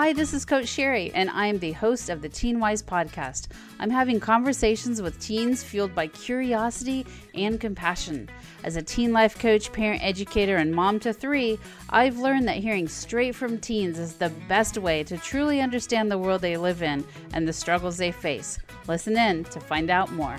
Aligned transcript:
Hi, 0.00 0.14
this 0.14 0.32
is 0.32 0.46
Coach 0.46 0.66
Sherry, 0.66 1.12
and 1.12 1.28
I 1.28 1.44
am 1.44 1.58
the 1.58 1.72
host 1.72 2.08
of 2.08 2.22
the 2.22 2.28
Teen 2.30 2.58
Wise 2.58 2.82
podcast. 2.82 3.48
I'm 3.78 3.90
having 3.90 4.18
conversations 4.18 5.02
with 5.02 5.20
teens 5.20 5.62
fueled 5.62 5.94
by 5.94 6.06
curiosity 6.06 7.04
and 7.34 7.60
compassion. 7.60 8.30
As 8.64 8.76
a 8.76 8.82
teen 8.82 9.12
life 9.12 9.38
coach, 9.38 9.70
parent 9.74 10.02
educator, 10.02 10.56
and 10.56 10.74
mom 10.74 11.00
to 11.00 11.12
three, 11.12 11.58
I've 11.90 12.16
learned 12.16 12.48
that 12.48 12.56
hearing 12.56 12.88
straight 12.88 13.34
from 13.34 13.58
teens 13.58 13.98
is 13.98 14.14
the 14.14 14.30
best 14.48 14.78
way 14.78 15.04
to 15.04 15.18
truly 15.18 15.60
understand 15.60 16.10
the 16.10 16.16
world 16.16 16.40
they 16.40 16.56
live 16.56 16.82
in 16.82 17.04
and 17.34 17.46
the 17.46 17.52
struggles 17.52 17.98
they 17.98 18.10
face. 18.10 18.58
Listen 18.88 19.18
in 19.18 19.44
to 19.44 19.60
find 19.60 19.90
out 19.90 20.10
more. 20.12 20.38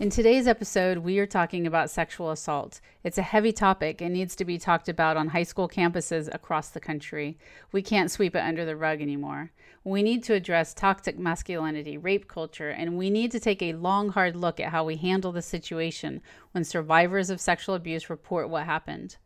In 0.00 0.10
today's 0.10 0.46
episode, 0.46 0.98
we 0.98 1.18
are 1.18 1.26
talking 1.26 1.66
about 1.66 1.90
sexual 1.90 2.30
assault. 2.30 2.80
It's 3.02 3.18
a 3.18 3.22
heavy 3.22 3.50
topic 3.50 4.00
and 4.00 4.14
needs 4.14 4.36
to 4.36 4.44
be 4.44 4.56
talked 4.56 4.88
about 4.88 5.16
on 5.16 5.26
high 5.26 5.42
school 5.42 5.68
campuses 5.68 6.32
across 6.32 6.68
the 6.68 6.78
country. 6.78 7.36
We 7.72 7.82
can't 7.82 8.08
sweep 8.08 8.36
it 8.36 8.44
under 8.44 8.64
the 8.64 8.76
rug 8.76 9.02
anymore. 9.02 9.50
We 9.82 10.04
need 10.04 10.22
to 10.24 10.34
address 10.34 10.72
toxic 10.72 11.18
masculinity, 11.18 11.98
rape 11.98 12.28
culture, 12.28 12.70
and 12.70 12.96
we 12.96 13.10
need 13.10 13.32
to 13.32 13.40
take 13.40 13.60
a 13.60 13.72
long, 13.72 14.10
hard 14.10 14.36
look 14.36 14.60
at 14.60 14.70
how 14.70 14.84
we 14.84 14.98
handle 14.98 15.32
the 15.32 15.42
situation 15.42 16.22
when 16.52 16.62
survivors 16.62 17.28
of 17.28 17.40
sexual 17.40 17.74
abuse 17.74 18.08
report 18.08 18.48
what 18.48 18.66
happened. 18.66 19.16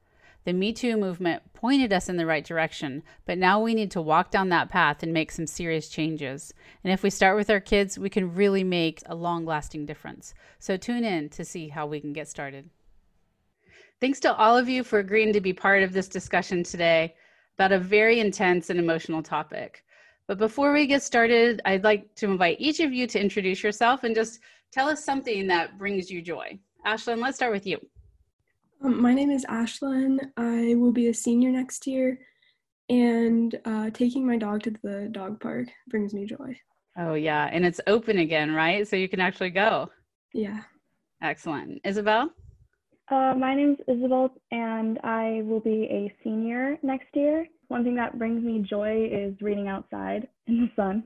The 0.44 0.52
Me 0.52 0.72
Too 0.72 0.96
movement 0.96 1.52
pointed 1.52 1.92
us 1.92 2.08
in 2.08 2.16
the 2.16 2.26
right 2.26 2.44
direction, 2.44 3.04
but 3.26 3.38
now 3.38 3.60
we 3.60 3.74
need 3.74 3.92
to 3.92 4.02
walk 4.02 4.32
down 4.32 4.48
that 4.48 4.70
path 4.70 5.02
and 5.02 5.12
make 5.12 5.30
some 5.30 5.46
serious 5.46 5.88
changes. 5.88 6.52
And 6.82 6.92
if 6.92 7.04
we 7.04 7.10
start 7.10 7.36
with 7.36 7.48
our 7.48 7.60
kids, 7.60 7.96
we 7.96 8.10
can 8.10 8.34
really 8.34 8.64
make 8.64 9.02
a 9.06 9.14
long 9.14 9.44
lasting 9.46 9.86
difference. 9.86 10.34
So 10.58 10.76
tune 10.76 11.04
in 11.04 11.28
to 11.30 11.44
see 11.44 11.68
how 11.68 11.86
we 11.86 12.00
can 12.00 12.12
get 12.12 12.26
started. 12.26 12.70
Thanks 14.00 14.18
to 14.20 14.34
all 14.34 14.58
of 14.58 14.68
you 14.68 14.82
for 14.82 14.98
agreeing 14.98 15.32
to 15.32 15.40
be 15.40 15.52
part 15.52 15.84
of 15.84 15.92
this 15.92 16.08
discussion 16.08 16.64
today 16.64 17.14
about 17.56 17.70
a 17.70 17.78
very 17.78 18.18
intense 18.18 18.68
and 18.68 18.80
emotional 18.80 19.22
topic. 19.22 19.84
But 20.26 20.38
before 20.38 20.72
we 20.72 20.88
get 20.88 21.04
started, 21.04 21.60
I'd 21.64 21.84
like 21.84 22.12
to 22.16 22.26
invite 22.26 22.56
each 22.58 22.80
of 22.80 22.92
you 22.92 23.06
to 23.06 23.20
introduce 23.20 23.62
yourself 23.62 24.02
and 24.02 24.12
just 24.12 24.40
tell 24.72 24.88
us 24.88 25.04
something 25.04 25.46
that 25.46 25.78
brings 25.78 26.10
you 26.10 26.20
joy. 26.20 26.58
Ashlyn, 26.84 27.22
let's 27.22 27.36
start 27.36 27.52
with 27.52 27.66
you. 27.66 27.78
Um, 28.84 29.00
my 29.00 29.14
name 29.14 29.30
is 29.30 29.44
Ashlyn. 29.46 30.18
I 30.36 30.74
will 30.74 30.92
be 30.92 31.08
a 31.08 31.14
senior 31.14 31.50
next 31.50 31.86
year, 31.86 32.18
and 32.88 33.58
uh, 33.64 33.90
taking 33.90 34.26
my 34.26 34.36
dog 34.36 34.62
to 34.64 34.72
the 34.82 35.08
dog 35.12 35.40
park 35.40 35.68
brings 35.88 36.12
me 36.12 36.26
joy. 36.26 36.58
Oh, 36.98 37.14
yeah. 37.14 37.48
And 37.52 37.64
it's 37.64 37.80
open 37.86 38.18
again, 38.18 38.52
right? 38.52 38.86
So 38.86 38.96
you 38.96 39.08
can 39.08 39.20
actually 39.20 39.50
go. 39.50 39.88
Yeah. 40.34 40.60
Excellent. 41.22 41.80
Isabel? 41.84 42.30
Uh, 43.08 43.34
my 43.36 43.54
name 43.54 43.76
is 43.78 43.96
Isabel, 43.96 44.32
and 44.50 44.98
I 45.04 45.42
will 45.44 45.60
be 45.60 45.84
a 45.84 46.14
senior 46.24 46.76
next 46.82 47.14
year. 47.14 47.46
One 47.68 47.84
thing 47.84 47.94
that 47.96 48.18
brings 48.18 48.42
me 48.42 48.58
joy 48.68 49.08
is 49.10 49.40
reading 49.40 49.68
outside 49.68 50.28
in 50.48 50.62
the 50.62 50.70
sun. 50.74 51.04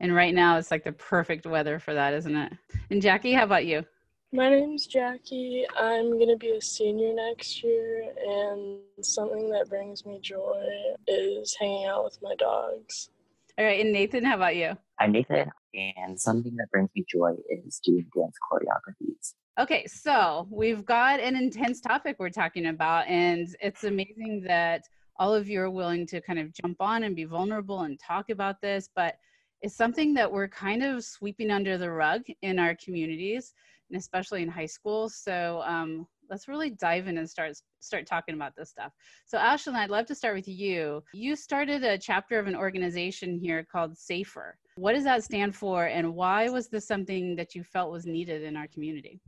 And 0.00 0.14
right 0.14 0.34
now, 0.34 0.58
it's 0.58 0.70
like 0.70 0.84
the 0.84 0.92
perfect 0.92 1.46
weather 1.46 1.78
for 1.78 1.94
that, 1.94 2.12
isn't 2.14 2.36
it? 2.36 2.52
And 2.90 3.00
Jackie, 3.00 3.32
how 3.32 3.44
about 3.44 3.66
you? 3.66 3.84
My 4.30 4.50
name's 4.50 4.86
Jackie. 4.86 5.64
I'm 5.74 6.10
going 6.10 6.28
to 6.28 6.36
be 6.36 6.50
a 6.50 6.60
senior 6.60 7.14
next 7.14 7.62
year, 7.62 8.12
and 8.26 8.78
something 9.00 9.48
that 9.48 9.70
brings 9.70 10.04
me 10.04 10.20
joy 10.20 10.62
is 11.06 11.56
hanging 11.58 11.86
out 11.86 12.04
with 12.04 12.18
my 12.20 12.34
dogs. 12.34 13.08
All 13.56 13.64
right, 13.64 13.80
and 13.80 13.90
Nathan, 13.90 14.26
how 14.26 14.36
about 14.36 14.56
you? 14.56 14.76
I'm 15.00 15.12
Nathan, 15.12 15.50
and 15.74 16.20
something 16.20 16.54
that 16.56 16.70
brings 16.70 16.90
me 16.94 17.06
joy 17.10 17.36
is 17.48 17.80
doing 17.82 18.04
dance 18.14 18.34
choreographies. 18.52 19.32
Okay, 19.58 19.86
so 19.86 20.46
we've 20.50 20.84
got 20.84 21.20
an 21.20 21.34
intense 21.34 21.80
topic 21.80 22.16
we're 22.18 22.28
talking 22.28 22.66
about, 22.66 23.06
and 23.06 23.48
it's 23.62 23.84
amazing 23.84 24.44
that 24.46 24.84
all 25.16 25.34
of 25.34 25.48
you 25.48 25.62
are 25.62 25.70
willing 25.70 26.06
to 26.06 26.20
kind 26.20 26.38
of 26.38 26.52
jump 26.52 26.76
on 26.80 27.04
and 27.04 27.16
be 27.16 27.24
vulnerable 27.24 27.80
and 27.80 27.98
talk 27.98 28.28
about 28.28 28.60
this, 28.60 28.90
but 28.94 29.16
it's 29.62 29.74
something 29.74 30.12
that 30.14 30.30
we're 30.30 30.48
kind 30.48 30.84
of 30.84 31.02
sweeping 31.02 31.50
under 31.50 31.78
the 31.78 31.90
rug 31.90 32.22
in 32.42 32.58
our 32.58 32.76
communities 32.76 33.54
and 33.90 33.98
especially 33.98 34.42
in 34.42 34.48
high 34.48 34.66
school. 34.66 35.08
So 35.08 35.62
um, 35.64 36.06
let's 36.30 36.48
really 36.48 36.70
dive 36.70 37.08
in 37.08 37.18
and 37.18 37.28
start 37.28 37.56
start 37.80 38.06
talking 38.06 38.34
about 38.34 38.54
this 38.56 38.70
stuff. 38.70 38.92
So 39.26 39.38
Ashlyn, 39.38 39.74
I'd 39.74 39.90
love 39.90 40.06
to 40.06 40.14
start 40.14 40.34
with 40.34 40.48
you. 40.48 41.02
You 41.12 41.36
started 41.36 41.84
a 41.84 41.98
chapter 41.98 42.38
of 42.38 42.46
an 42.46 42.56
organization 42.56 43.38
here 43.38 43.66
called 43.70 43.96
Safer. 43.96 44.58
What 44.76 44.94
does 44.94 45.04
that 45.04 45.24
stand 45.24 45.54
for, 45.54 45.86
and 45.86 46.14
why 46.14 46.48
was 46.48 46.68
this 46.68 46.86
something 46.86 47.36
that 47.36 47.54
you 47.54 47.64
felt 47.64 47.90
was 47.90 48.06
needed 48.06 48.42
in 48.42 48.56
our 48.56 48.68
community? 48.68 49.20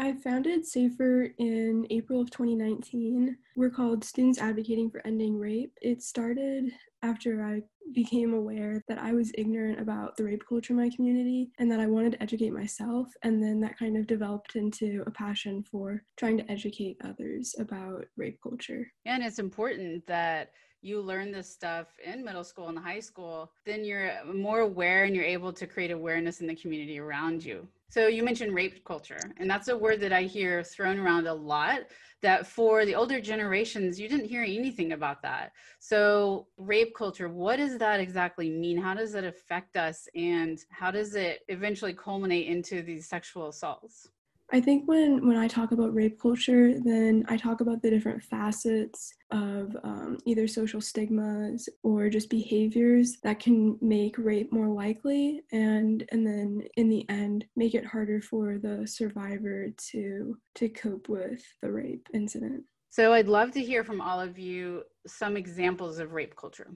I 0.00 0.12
founded 0.12 0.64
SAFER 0.64 1.34
in 1.38 1.84
April 1.90 2.20
of 2.20 2.30
2019. 2.30 3.36
We're 3.56 3.68
called 3.68 4.04
Students 4.04 4.38
Advocating 4.38 4.90
for 4.90 5.04
Ending 5.04 5.36
Rape. 5.36 5.72
It 5.82 6.02
started 6.02 6.70
after 7.02 7.42
I 7.42 7.62
became 7.94 8.34
aware 8.34 8.82
that 8.88 8.98
I 8.98 9.12
was 9.12 9.32
ignorant 9.36 9.80
about 9.80 10.16
the 10.16 10.24
rape 10.24 10.42
culture 10.48 10.72
in 10.72 10.78
my 10.78 10.90
community 10.94 11.50
and 11.58 11.70
that 11.70 11.80
I 11.80 11.86
wanted 11.86 12.12
to 12.12 12.22
educate 12.22 12.52
myself. 12.52 13.08
And 13.22 13.42
then 13.42 13.60
that 13.60 13.78
kind 13.78 13.96
of 13.96 14.06
developed 14.06 14.56
into 14.56 15.02
a 15.06 15.10
passion 15.10 15.62
for 15.62 16.02
trying 16.16 16.38
to 16.38 16.50
educate 16.50 16.98
others 17.04 17.54
about 17.58 18.06
rape 18.16 18.38
culture. 18.42 18.86
And 19.04 19.22
it's 19.22 19.38
important 19.38 20.06
that 20.06 20.50
you 20.80 21.00
learn 21.00 21.32
this 21.32 21.50
stuff 21.50 21.88
in 22.04 22.24
middle 22.24 22.44
school 22.44 22.68
and 22.68 22.78
high 22.78 23.00
school, 23.00 23.52
then 23.64 23.84
you're 23.84 24.12
more 24.24 24.60
aware 24.60 25.04
and 25.04 25.14
you're 25.14 25.24
able 25.24 25.52
to 25.52 25.66
create 25.66 25.90
awareness 25.90 26.40
in 26.40 26.46
the 26.46 26.54
community 26.54 26.98
around 26.98 27.44
you. 27.44 27.66
So 27.90 28.06
you 28.06 28.22
mentioned 28.22 28.54
rape 28.54 28.84
culture, 28.84 29.32
and 29.38 29.50
that's 29.50 29.68
a 29.68 29.76
word 29.76 30.00
that 30.00 30.12
I 30.12 30.24
hear 30.24 30.62
thrown 30.62 30.98
around 30.98 31.26
a 31.26 31.32
lot. 31.32 31.80
That 32.20 32.46
for 32.46 32.84
the 32.84 32.96
older 32.96 33.20
generations, 33.20 33.98
you 33.98 34.08
didn't 34.08 34.28
hear 34.28 34.42
anything 34.42 34.92
about 34.92 35.22
that. 35.22 35.52
So, 35.78 36.48
rape 36.56 36.92
culture, 36.94 37.28
what 37.28 37.56
does 37.56 37.78
that 37.78 38.00
exactly 38.00 38.50
mean? 38.50 38.76
How 38.76 38.92
does 38.92 39.14
it 39.14 39.22
affect 39.22 39.76
us? 39.76 40.08
And 40.16 40.58
how 40.68 40.90
does 40.90 41.14
it 41.14 41.42
eventually 41.48 41.94
culminate 41.94 42.48
into 42.48 42.82
these 42.82 43.08
sexual 43.08 43.48
assaults? 43.48 44.08
I 44.50 44.62
think 44.62 44.88
when 44.88 45.26
when 45.26 45.36
I 45.36 45.46
talk 45.46 45.72
about 45.72 45.94
rape 45.94 46.18
culture, 46.18 46.78
then 46.80 47.24
I 47.28 47.36
talk 47.36 47.60
about 47.60 47.82
the 47.82 47.90
different 47.90 48.22
facets 48.22 49.12
of 49.30 49.76
um, 49.84 50.16
either 50.24 50.48
social 50.48 50.80
stigmas 50.80 51.68
or 51.82 52.08
just 52.08 52.30
behaviors 52.30 53.18
that 53.22 53.40
can 53.40 53.76
make 53.82 54.16
rape 54.16 54.50
more 54.50 54.68
likely, 54.68 55.42
and 55.52 56.02
and 56.12 56.26
then 56.26 56.62
in 56.76 56.88
the 56.88 57.04
end 57.10 57.44
make 57.56 57.74
it 57.74 57.84
harder 57.84 58.22
for 58.22 58.58
the 58.58 58.86
survivor 58.86 59.68
to 59.90 60.38
to 60.54 60.68
cope 60.70 61.10
with 61.10 61.42
the 61.60 61.70
rape 61.70 62.08
incident. 62.14 62.64
So 62.88 63.12
I'd 63.12 63.28
love 63.28 63.50
to 63.52 63.60
hear 63.62 63.84
from 63.84 64.00
all 64.00 64.18
of 64.18 64.38
you 64.38 64.82
some 65.06 65.36
examples 65.36 65.98
of 65.98 66.12
rape 66.12 66.34
culture. 66.36 66.70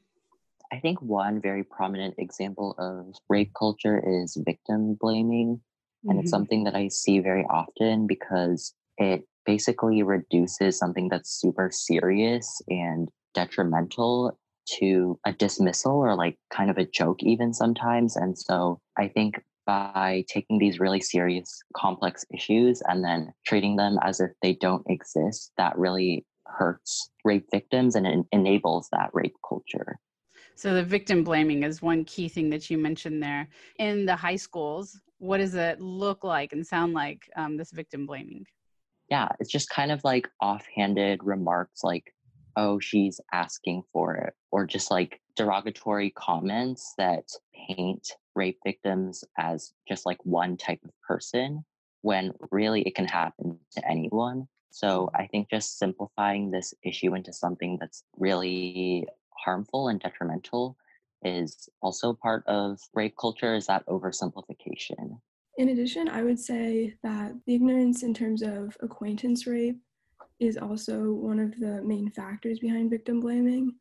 I 0.71 0.79
think 0.79 1.01
one 1.01 1.41
very 1.41 1.65
prominent 1.65 2.17
example 2.19 2.75
of 2.79 3.15
rape 3.31 3.53
culture 3.59 4.03
is 4.07 4.37
victim 4.45 4.95
blaming 5.01 5.63
and 6.05 6.13
mm-hmm. 6.13 6.21
it's 6.21 6.31
something 6.31 6.65
that 6.65 6.75
I 6.75 6.89
see 6.89 7.21
very 7.21 7.45
often 7.49 8.07
because 8.07 8.75
it 8.99 9.25
basically 9.45 10.03
reduces 10.03 10.79
something 10.79 11.09
that's 11.09 11.41
super 11.41 11.71
serious 11.73 12.61
and 12.69 13.09
detrimental 13.35 14.39
to 14.79 15.19
a 15.27 15.33
dismissal 15.33 15.93
or 15.93 16.15
like 16.15 16.37
kind 16.53 16.71
of 16.71 16.79
a 16.79 16.87
joke, 16.87 17.23
even 17.23 17.53
sometimes. 17.53 18.17
And 18.17 18.39
so 18.39 18.81
I 18.97 19.09
think 19.09 19.43
by 19.67 20.25
taking 20.29 20.59
these 20.59 20.81
really 20.81 21.01
serious, 21.01 21.61
complex 21.77 22.25
issues 22.35 22.83
and 22.89 23.05
then 23.05 23.33
treating 23.47 23.77
them 23.77 23.99
as 24.03 24.21
if 24.21 24.31
they 24.43 24.55
don't 24.55 24.85
exist, 24.89 25.53
that 25.57 25.77
really 25.79 26.25
hurts 26.47 27.11
rape 27.25 27.47
victims 27.51 27.95
and 27.95 28.07
it 28.07 28.27
enables 28.33 28.89
that 28.93 29.11
rape 29.13 29.37
culture. 29.49 29.99
So 30.55 30.75
the 30.75 30.85
victim 30.85 31.25
blaming 31.25 31.63
is 31.63 31.81
one 31.81 32.05
key 32.05 32.29
thing 32.29 32.51
that 32.51 32.71
you 32.71 32.77
mentioned 32.77 33.23
there. 33.23 33.49
In 33.79 34.05
the 34.05 34.17
high 34.17 34.37
schools, 34.37 35.01
what 35.23 35.39
does 35.39 35.55
it 35.55 35.81
look 35.81 36.25
like 36.25 36.53
and 36.53 36.67
sound 36.67 36.95
like 36.95 37.31
um, 37.37 37.57
this 37.57 37.71
victim 37.71 38.07
blaming? 38.07 38.45
Yeah 39.09 39.29
it's 39.39 39.51
just 39.51 39.71
kind 39.71 39.93
of 39.93 40.03
like 40.05 40.29
offhanded 40.41 41.21
remarks 41.23 41.85
like 41.85 42.13
oh 42.57 42.81
she's 42.81 43.21
asking 43.33 43.83
for 43.93 44.15
it 44.15 44.35
or 44.51 44.67
just 44.67 44.91
like 44.91 45.21
derogatory 45.37 46.11
comments 46.11 46.95
that 46.99 47.25
paint 47.55 48.09
rape 48.35 48.59
victims 48.67 49.23
as 49.39 49.73
just 49.87 50.07
like 50.07 50.19
one 50.25 50.57
type 50.57 50.81
of 50.85 50.91
person 51.07 51.65
when 52.01 52.33
really 52.51 52.83
it 52.83 52.95
can 52.97 53.07
happen 53.07 53.59
to 53.71 53.89
anyone. 53.89 54.49
So 54.71 55.09
i 55.15 55.27
think 55.27 55.49
just 55.51 55.79
simplifying 55.79 56.51
this 56.51 56.75
issue 56.83 57.15
into 57.15 57.33
something 57.33 57.77
that's 57.81 58.03
really 58.17 59.07
harmful 59.45 59.89
and 59.89 60.01
detrimental 60.01 60.77
is 61.25 61.69
also 61.81 62.13
part 62.13 62.45
of 62.47 62.79
rape 62.95 63.15
culture 63.21 63.55
is 63.55 63.67
that 63.67 63.87
oversimplification. 63.87 65.19
In 65.59 65.69
addition, 65.69 66.09
I 66.09 66.23
would 66.23 66.39
say 66.39 66.95
that 67.03 67.33
the 67.47 67.55
ignorance 67.55 68.03
in 68.03 68.15
terms 68.15 68.43
of 68.43 68.77
acquaintance 68.81 69.47
rape 69.47 69.79
is 70.41 70.57
also 70.57 71.13
one 71.13 71.39
of 71.39 71.59
the 71.61 71.83
main 71.83 72.11
factors 72.11 72.59
behind 72.59 72.91
victim 72.91 73.21
blaming 73.21 73.73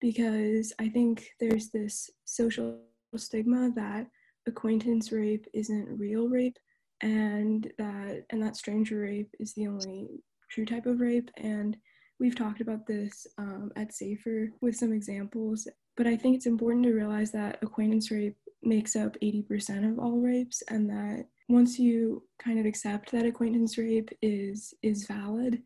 because 0.00 0.72
I 0.78 0.88
think 0.88 1.28
there's 1.38 1.70
this 1.70 2.10
social 2.24 2.80
stigma 3.16 3.70
that 3.76 4.06
acquaintance 4.46 5.12
rape 5.12 5.46
isn't 5.54 5.98
real 5.98 6.28
rape 6.28 6.56
and 7.02 7.70
that 7.78 8.24
and 8.30 8.42
that 8.42 8.56
stranger 8.56 9.00
rape 9.00 9.34
is 9.38 9.54
the 9.54 9.66
only 9.66 10.08
true 10.50 10.66
type 10.66 10.86
of 10.86 11.00
rape 11.00 11.30
and 11.36 11.76
we've 12.20 12.36
talked 12.36 12.60
about 12.60 12.86
this 12.86 13.26
um, 13.38 13.72
at 13.74 13.92
Safer 13.92 14.52
with 14.60 14.76
some 14.76 14.92
examples, 14.92 15.66
but 16.00 16.06
I 16.06 16.16
think 16.16 16.34
it's 16.34 16.46
important 16.46 16.82
to 16.84 16.94
realize 16.94 17.30
that 17.32 17.58
acquaintance 17.60 18.10
rape 18.10 18.38
makes 18.62 18.96
up 18.96 19.18
80% 19.22 19.92
of 19.92 19.98
all 19.98 20.16
rapes 20.18 20.62
and 20.68 20.88
that 20.88 21.26
once 21.50 21.78
you 21.78 22.22
kind 22.42 22.58
of 22.58 22.64
accept 22.64 23.12
that 23.12 23.26
acquaintance 23.26 23.76
rape 23.76 24.08
is 24.22 24.72
is 24.82 25.06
valid, 25.06 25.62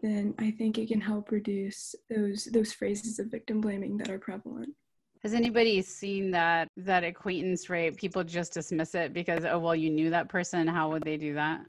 then 0.00 0.32
I 0.38 0.52
think 0.52 0.78
it 0.78 0.88
can 0.88 1.02
help 1.02 1.30
reduce 1.30 1.94
those 2.08 2.46
those 2.46 2.72
phrases 2.72 3.18
of 3.18 3.26
victim 3.26 3.60
blaming 3.60 3.98
that 3.98 4.08
are 4.08 4.18
prevalent. 4.18 4.70
Has 5.22 5.34
anybody 5.34 5.82
seen 5.82 6.30
that 6.30 6.68
that 6.78 7.04
acquaintance 7.04 7.68
rape? 7.68 7.98
People 7.98 8.24
just 8.24 8.54
dismiss 8.54 8.94
it 8.94 9.12
because 9.12 9.44
oh 9.44 9.58
well, 9.58 9.76
you 9.76 9.90
knew 9.90 10.08
that 10.08 10.30
person. 10.30 10.66
How 10.66 10.88
would 10.92 11.02
they 11.02 11.18
do 11.18 11.34
that? 11.34 11.60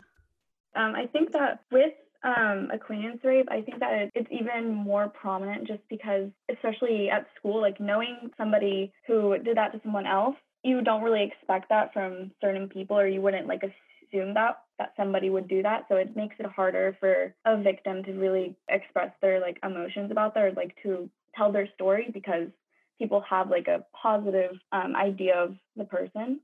Um, 0.78 0.96
I 0.96 1.06
think 1.08 1.34
that 1.34 1.66
with 1.70 1.92
um, 2.26 2.70
acquaintance 2.74 3.20
rape, 3.24 3.48
I 3.52 3.62
think 3.62 3.80
that 3.80 4.10
it's 4.16 4.28
even 4.32 4.74
more 4.74 5.08
prominent 5.08 5.68
just 5.68 5.82
because, 5.90 6.30
especially 6.52 7.10
at 7.10 7.28
school, 7.38 7.62
like 7.62 7.80
knowing 7.80 8.32
somebody 8.38 8.92
who 9.08 9.38
did 9.38 9.58
that 9.58 9.72
to 9.74 9.82
someone 9.84 10.08
else, 10.08 10.36
you 10.64 10.82
don't 10.82 11.04
really 11.04 11.24
expect 11.24 11.70
that 11.70 11.94
from 11.94 12.32
certain 12.42 12.68
people, 12.68 12.98
or 12.98 13.08
you 13.08 13.22
wouldn't 13.22 13.48
like 13.48 13.62
assume 13.62 14.34
that 14.34 14.62
that 14.80 14.94
somebody 14.98 15.30
would 15.30 15.48
do 15.48 15.62
that. 15.62 15.86
So 15.88 15.96
it 15.96 16.16
makes 16.16 16.36
it 16.40 16.46
harder 16.48 16.98
for 17.00 17.34
a 17.46 17.62
victim 17.62 18.04
to 18.04 18.14
really 18.14 18.56
express 18.68 19.12
their 19.22 19.40
like 19.40 19.60
emotions 19.64 20.12
about 20.12 20.34
their 20.34 20.52
like 20.52 20.76
to 20.84 21.10
tell 21.36 21.52
their 21.52 21.70
story 21.76 22.10
because 22.12 22.48
people 22.98 23.24
have 23.30 23.50
like 23.50 23.68
a 23.68 23.86
positive 23.94 24.52
um, 24.72 24.96
idea 24.96 25.36
of 25.36 25.56
the 25.76 25.86
person. 25.86 26.40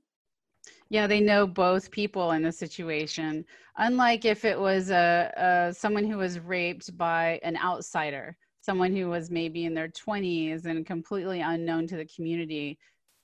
Yeah, 0.88 1.06
they 1.06 1.20
know 1.20 1.46
both 1.46 1.90
people 1.90 2.32
in 2.32 2.42
the 2.42 2.52
situation. 2.52 3.44
Unlike 3.78 4.24
if 4.26 4.44
it 4.44 4.58
was 4.58 4.90
a, 4.90 5.32
a 5.36 5.74
someone 5.74 6.04
who 6.04 6.18
was 6.18 6.38
raped 6.38 6.96
by 6.98 7.40
an 7.42 7.56
outsider, 7.56 8.36
someone 8.60 8.94
who 8.94 9.08
was 9.08 9.30
maybe 9.30 9.64
in 9.64 9.74
their 9.74 9.88
20s 9.88 10.66
and 10.66 10.86
completely 10.86 11.40
unknown 11.40 11.86
to 11.88 11.96
the 11.96 12.04
community, 12.04 12.78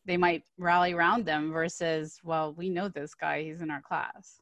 they 0.04 0.16
might 0.16 0.42
rally 0.56 0.94
around 0.94 1.26
them 1.26 1.52
versus, 1.52 2.18
well, 2.24 2.54
we 2.54 2.68
know 2.70 2.88
this 2.88 3.14
guy, 3.14 3.42
he's 3.42 3.60
in 3.60 3.70
our 3.70 3.82
class. 3.82 4.40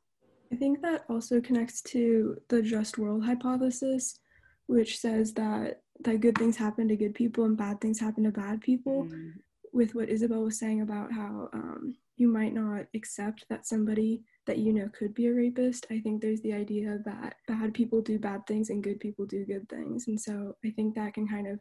I 0.52 0.56
think 0.56 0.80
that 0.82 1.04
also 1.10 1.40
connects 1.40 1.82
to 1.82 2.36
the 2.48 2.62
just 2.62 2.98
world 2.98 3.24
hypothesis, 3.24 4.20
which 4.66 4.98
says 4.98 5.34
that 5.34 5.82
that 6.00 6.20
good 6.20 6.38
things 6.38 6.56
happen 6.56 6.88
to 6.88 6.96
good 6.96 7.14
people 7.14 7.44
and 7.44 7.56
bad 7.56 7.80
things 7.80 7.98
happen 7.98 8.24
to 8.24 8.30
bad 8.30 8.60
people. 8.60 9.04
Mm. 9.04 9.32
With 9.72 9.94
what 9.94 10.08
Isabel 10.08 10.42
was 10.42 10.58
saying 10.58 10.80
about 10.80 11.12
how 11.12 11.48
um, 11.52 11.96
you 12.16 12.28
might 12.28 12.54
not 12.54 12.86
accept 12.94 13.44
that 13.50 13.66
somebody 13.66 14.22
that 14.46 14.58
you 14.58 14.72
know 14.72 14.88
could 14.96 15.14
be 15.14 15.26
a 15.26 15.32
rapist, 15.32 15.86
I 15.90 16.00
think 16.00 16.22
there's 16.22 16.40
the 16.42 16.52
idea 16.52 16.98
that 17.04 17.36
bad 17.48 17.74
people 17.74 18.00
do 18.00 18.18
bad 18.18 18.46
things 18.46 18.70
and 18.70 18.82
good 18.82 19.00
people 19.00 19.26
do 19.26 19.44
good 19.44 19.68
things. 19.68 20.08
And 20.08 20.20
so 20.20 20.56
I 20.64 20.70
think 20.70 20.94
that 20.94 21.14
can 21.14 21.26
kind 21.26 21.48
of 21.48 21.60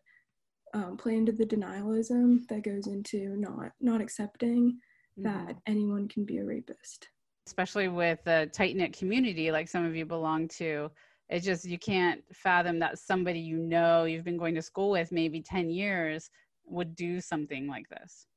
um, 0.73 0.97
play 0.97 1.15
into 1.15 1.31
the 1.31 1.45
denialism 1.45 2.47
that 2.49 2.63
goes 2.63 2.87
into 2.87 3.35
not 3.37 3.71
not 3.79 4.01
accepting 4.01 4.77
mm. 5.19 5.23
that 5.23 5.55
anyone 5.67 6.07
can 6.07 6.25
be 6.25 6.37
a 6.37 6.45
rapist 6.45 7.07
especially 7.47 7.87
with 7.87 8.25
a 8.27 8.47
tight 8.47 8.75
knit 8.75 8.97
community 8.97 9.51
like 9.51 9.67
some 9.67 9.85
of 9.85 9.95
you 9.95 10.05
belong 10.05 10.47
to. 10.47 10.89
It's 11.29 11.45
just 11.45 11.65
you 11.65 11.79
can't 11.79 12.21
fathom 12.33 12.79
that 12.79 12.99
somebody 12.99 13.39
you 13.39 13.57
know 13.57 14.03
you've 14.03 14.23
been 14.23 14.37
going 14.37 14.55
to 14.55 14.61
school 14.61 14.91
with 14.91 15.11
maybe 15.11 15.41
10 15.41 15.69
years 15.69 16.29
would 16.65 16.95
do 16.95 17.19
something 17.19 17.67
like 17.67 17.87
this. 17.89 18.27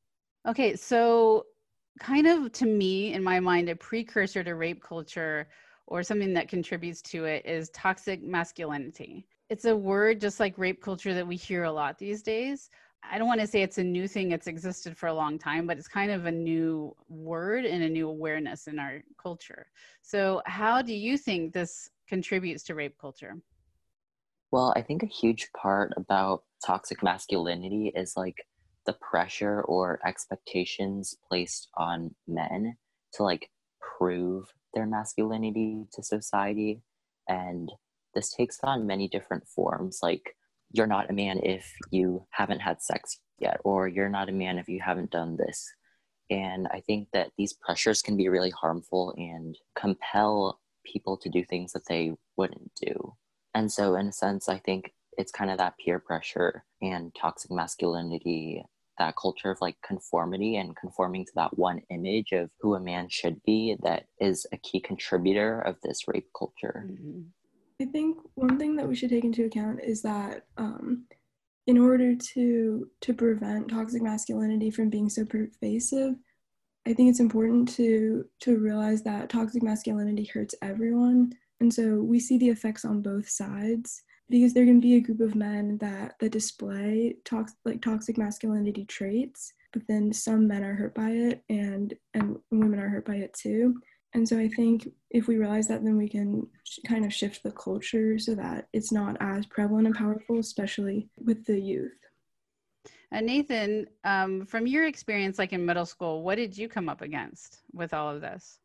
Okay, 0.46 0.76
so 0.76 1.44
kind 1.98 2.26
of 2.26 2.52
to 2.52 2.66
me, 2.66 3.12
in 3.12 3.22
my 3.22 3.40
mind, 3.40 3.68
a 3.68 3.76
precursor 3.76 4.44
to 4.44 4.54
rape 4.54 4.82
culture 4.82 5.48
or 5.86 6.02
something 6.02 6.34
that 6.34 6.48
contributes 6.48 7.00
to 7.00 7.24
it 7.24 7.44
is 7.46 7.70
toxic 7.70 8.22
masculinity. 8.22 9.26
It's 9.48 9.64
a 9.64 9.76
word 9.76 10.20
just 10.20 10.38
like 10.38 10.58
rape 10.58 10.82
culture 10.82 11.14
that 11.14 11.26
we 11.26 11.36
hear 11.36 11.64
a 11.64 11.72
lot 11.72 11.98
these 11.98 12.22
days. 12.22 12.68
I 13.02 13.16
don't 13.16 13.28
want 13.28 13.40
to 13.40 13.46
say 13.46 13.62
it's 13.62 13.78
a 13.78 13.84
new 13.84 14.06
thing, 14.06 14.32
it's 14.32 14.48
existed 14.48 14.96
for 14.96 15.06
a 15.06 15.14
long 15.14 15.38
time, 15.38 15.66
but 15.66 15.78
it's 15.78 15.88
kind 15.88 16.10
of 16.10 16.26
a 16.26 16.32
new 16.32 16.94
word 17.08 17.64
and 17.64 17.82
a 17.82 17.88
new 17.88 18.08
awareness 18.08 18.66
in 18.66 18.78
our 18.78 19.02
culture. 19.22 19.66
So, 20.02 20.42
how 20.46 20.82
do 20.82 20.92
you 20.94 21.16
think 21.16 21.52
this 21.52 21.90
contributes 22.06 22.64
to 22.64 22.74
rape 22.74 22.98
culture? 22.98 23.36
Well, 24.50 24.72
I 24.76 24.82
think 24.82 25.02
a 25.02 25.06
huge 25.06 25.50
part 25.52 25.92
about 25.96 26.42
toxic 26.64 27.02
masculinity 27.02 27.92
is 27.94 28.14
like 28.16 28.44
the 28.88 28.94
pressure 28.94 29.60
or 29.60 30.00
expectations 30.02 31.14
placed 31.28 31.68
on 31.76 32.14
men 32.26 32.74
to 33.12 33.22
like 33.22 33.50
prove 33.98 34.46
their 34.72 34.86
masculinity 34.86 35.84
to 35.92 36.02
society. 36.02 36.80
And 37.28 37.70
this 38.14 38.32
takes 38.32 38.58
on 38.62 38.86
many 38.86 39.06
different 39.06 39.46
forms. 39.46 39.98
Like, 40.02 40.34
you're 40.72 40.86
not 40.86 41.10
a 41.10 41.12
man 41.12 41.38
if 41.42 41.70
you 41.90 42.26
haven't 42.30 42.60
had 42.60 42.80
sex 42.82 43.20
yet, 43.38 43.60
or 43.62 43.88
you're 43.88 44.08
not 44.08 44.30
a 44.30 44.32
man 44.32 44.58
if 44.58 44.70
you 44.70 44.80
haven't 44.80 45.10
done 45.10 45.36
this. 45.36 45.70
And 46.30 46.66
I 46.72 46.80
think 46.80 47.08
that 47.12 47.32
these 47.36 47.52
pressures 47.52 48.00
can 48.00 48.16
be 48.16 48.30
really 48.30 48.52
harmful 48.58 49.12
and 49.18 49.54
compel 49.76 50.60
people 50.82 51.18
to 51.18 51.28
do 51.28 51.44
things 51.44 51.72
that 51.72 51.86
they 51.90 52.14
wouldn't 52.38 52.70
do. 52.80 53.14
And 53.54 53.70
so, 53.70 53.96
in 53.96 54.08
a 54.08 54.12
sense, 54.12 54.48
I 54.48 54.56
think 54.56 54.94
it's 55.18 55.32
kind 55.32 55.50
of 55.50 55.58
that 55.58 55.74
peer 55.84 55.98
pressure 55.98 56.64
and 56.80 57.14
toxic 57.20 57.50
masculinity, 57.50 58.62
that 58.98 59.14
culture 59.20 59.50
of 59.50 59.60
like 59.60 59.76
conformity 59.86 60.56
and 60.56 60.76
conforming 60.76 61.24
to 61.24 61.32
that 61.36 61.56
one 61.56 61.80
image 61.90 62.32
of 62.32 62.50
who 62.60 62.74
a 62.74 62.80
man 62.80 63.08
should 63.08 63.42
be 63.44 63.76
that 63.82 64.06
is 64.20 64.46
a 64.52 64.56
key 64.58 64.80
contributor 64.80 65.60
of 65.60 65.76
this 65.82 66.08
rape 66.08 66.28
culture. 66.36 66.86
Mm-hmm. 66.86 67.22
I 67.80 67.84
think 67.86 68.18
one 68.34 68.58
thing 68.58 68.74
that 68.76 68.88
we 68.88 68.96
should 68.96 69.10
take 69.10 69.24
into 69.24 69.44
account 69.44 69.80
is 69.82 70.02
that 70.02 70.46
um, 70.56 71.04
in 71.66 71.78
order 71.78 72.16
to 72.16 72.88
to 73.02 73.14
prevent 73.14 73.70
toxic 73.70 74.02
masculinity 74.02 74.70
from 74.70 74.90
being 74.90 75.08
so 75.08 75.24
pervasive, 75.24 76.14
I 76.86 76.94
think 76.94 77.10
it's 77.10 77.20
important 77.20 77.68
to 77.76 78.24
to 78.40 78.58
realize 78.58 79.02
that 79.02 79.28
toxic 79.28 79.62
masculinity 79.62 80.24
hurts 80.24 80.54
everyone, 80.60 81.32
and 81.60 81.72
so 81.72 82.00
we 82.00 82.18
see 82.18 82.38
the 82.38 82.48
effects 82.48 82.84
on 82.84 83.02
both 83.02 83.28
sides 83.28 84.02
because 84.30 84.54
there 84.54 84.66
can 84.66 84.80
be 84.80 84.96
a 84.96 85.00
group 85.00 85.20
of 85.20 85.34
men 85.34 85.78
that 85.78 86.14
that 86.20 86.32
display 86.32 87.16
toxic 87.24 87.56
like 87.64 87.82
toxic 87.82 88.18
masculinity 88.18 88.84
traits, 88.84 89.52
but 89.72 89.82
then 89.88 90.12
some 90.12 90.46
men 90.46 90.64
are 90.64 90.74
hurt 90.74 90.94
by 90.94 91.10
it, 91.10 91.42
and 91.48 91.94
and 92.14 92.38
women 92.50 92.78
are 92.78 92.88
hurt 92.88 93.06
by 93.06 93.16
it 93.16 93.32
too. 93.34 93.80
And 94.14 94.26
so 94.26 94.38
I 94.38 94.48
think 94.48 94.88
if 95.10 95.28
we 95.28 95.36
realize 95.36 95.68
that, 95.68 95.84
then 95.84 95.96
we 95.96 96.08
can 96.08 96.46
kind 96.86 97.04
of 97.04 97.12
shift 97.12 97.42
the 97.42 97.52
culture 97.52 98.18
so 98.18 98.34
that 98.34 98.68
it's 98.72 98.90
not 98.90 99.16
as 99.20 99.44
prevalent 99.46 99.86
and 99.86 99.96
powerful, 99.96 100.38
especially 100.38 101.10
with 101.18 101.44
the 101.44 101.60
youth. 101.60 101.92
And 103.10 103.26
Nathan, 103.26 103.86
um, 104.04 104.46
from 104.46 104.66
your 104.66 104.86
experience, 104.86 105.38
like 105.38 105.52
in 105.52 105.64
middle 105.64 105.86
school, 105.86 106.22
what 106.22 106.36
did 106.36 106.56
you 106.56 106.68
come 106.68 106.88
up 106.88 107.00
against 107.00 107.58
with 107.72 107.94
all 107.94 108.14
of 108.14 108.20
this? 108.20 108.58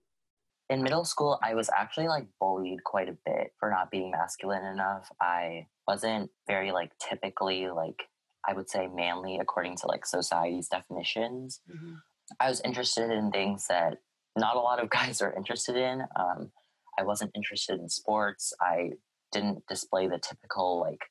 In 0.69 0.81
middle 0.81 1.05
school, 1.05 1.39
I 1.43 1.55
was 1.55 1.69
actually 1.75 2.07
like 2.07 2.25
bullied 2.39 2.83
quite 2.83 3.09
a 3.09 3.17
bit 3.25 3.51
for 3.59 3.69
not 3.69 3.91
being 3.91 4.11
masculine 4.11 4.65
enough. 4.65 5.09
I 5.21 5.67
wasn't 5.87 6.31
very 6.47 6.71
like 6.71 6.91
typically 6.97 7.67
like 7.67 8.03
I 8.47 8.53
would 8.53 8.69
say 8.69 8.87
manly 8.87 9.37
according 9.39 9.77
to 9.77 9.87
like 9.87 10.05
society's 10.05 10.67
definitions. 10.67 11.61
Mm-hmm. 11.69 11.93
I 12.39 12.49
was 12.49 12.61
interested 12.61 13.11
in 13.11 13.31
things 13.31 13.67
that 13.67 13.97
not 14.37 14.55
a 14.55 14.59
lot 14.59 14.81
of 14.81 14.89
guys 14.97 15.21
are 15.21 15.33
interested 15.33 15.75
in. 15.75 16.01
Um, 16.15 16.51
I 16.97 17.03
wasn't 17.03 17.31
interested 17.35 17.79
in 17.79 17.89
sports. 17.89 18.53
I 18.61 18.91
didn't 19.31 19.65
display 19.67 20.07
the 20.07 20.19
typical 20.19 20.79
like 20.79 21.01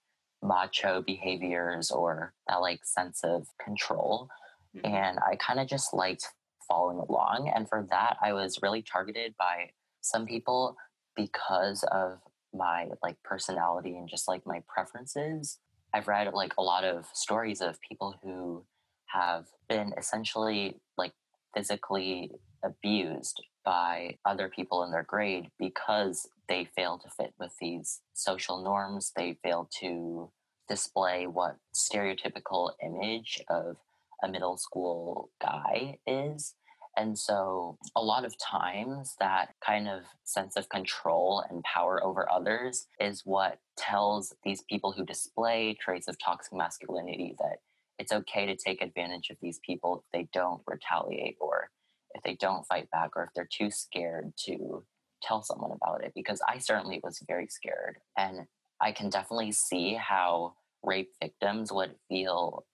macho 0.42 1.02
behaviors 1.02 1.90
or 1.90 2.35
that 2.49 2.56
like 2.56 2.85
sense 2.85 3.21
of 3.25 3.47
control. 3.62 4.28
Mm-hmm. 4.76 4.94
And 4.94 5.18
I 5.18 5.37
kind 5.37 5.61
of 5.61 5.68
just 5.68 5.92
liked 5.92 6.26
following 6.69 6.99
along. 6.99 7.50
And 7.54 7.69
for 7.69 7.87
that, 7.90 8.16
I 8.23 8.33
was 8.33 8.61
really 8.62 8.83
targeted 8.83 9.35
by 9.38 9.71
some 10.00 10.26
people 10.26 10.76
because 11.16 11.85
of 11.90 12.19
my 12.54 12.88
like 13.02 13.16
personality 13.23 13.97
and 13.97 14.09
just 14.09 14.28
like 14.28 14.47
my 14.47 14.62
preferences. 14.69 15.59
I've 15.95 16.09
read 16.09 16.33
like 16.33 16.54
a 16.59 16.62
lot 16.62 16.85
of 16.85 17.07
stories 17.12 17.61
of 17.61 17.81
people 17.81 18.14
who 18.23 18.64
have 19.07 19.47
been 19.69 19.92
essentially 19.97 20.81
like 20.97 21.12
physically 21.54 22.31
abused 22.64 23.42
by 23.64 24.16
other 24.25 24.49
people 24.49 24.83
in 24.83 24.90
their 24.90 25.02
grade 25.02 25.49
because 25.59 26.28
they 26.49 26.69
fail 26.76 26.99
to 26.99 27.09
fit 27.09 27.35
with 27.38 27.52
these 27.61 28.00
social 28.14 28.62
norms. 28.62 29.12
They 29.16 29.38
fail 29.42 29.69
to 29.81 30.31
display 30.69 31.26
what 31.26 31.57
stereotypical 31.75 32.73
image 32.83 33.42
of 33.49 33.76
a 34.22 34.28
middle 34.28 34.56
school 34.56 35.30
guy 35.40 35.98
is. 36.06 36.54
And 36.96 37.18
so, 37.18 37.78
a 37.96 38.02
lot 38.02 38.26
of 38.26 38.34
times, 38.38 39.14
that 39.18 39.54
kind 39.64 39.88
of 39.88 40.02
sense 40.24 40.56
of 40.56 40.68
control 40.68 41.42
and 41.48 41.62
power 41.64 42.04
over 42.04 42.30
others 42.30 42.86
is 43.00 43.22
what 43.24 43.60
tells 43.78 44.34
these 44.44 44.62
people 44.68 44.92
who 44.92 45.06
display 45.06 45.74
traits 45.80 46.06
of 46.06 46.18
toxic 46.22 46.52
masculinity 46.52 47.34
that 47.38 47.58
it's 47.98 48.12
okay 48.12 48.46
to 48.46 48.56
take 48.56 48.82
advantage 48.82 49.30
of 49.30 49.38
these 49.40 49.58
people 49.64 50.04
if 50.04 50.12
they 50.12 50.28
don't 50.34 50.60
retaliate 50.66 51.36
or 51.40 51.70
if 52.14 52.22
they 52.24 52.34
don't 52.34 52.66
fight 52.66 52.90
back 52.90 53.10
or 53.16 53.24
if 53.24 53.30
they're 53.34 53.48
too 53.50 53.70
scared 53.70 54.32
to 54.44 54.84
tell 55.22 55.42
someone 55.42 55.70
about 55.70 56.04
it 56.04 56.12
because 56.14 56.42
I 56.48 56.58
certainly 56.58 57.00
was 57.02 57.22
very 57.26 57.46
scared 57.46 57.98
and 58.18 58.46
I 58.80 58.92
can 58.92 59.08
definitely 59.08 59.52
see 59.52 59.94
how 59.94 60.54
rape 60.82 61.12
victims 61.22 61.72
would 61.72 61.94
feel 62.08 62.64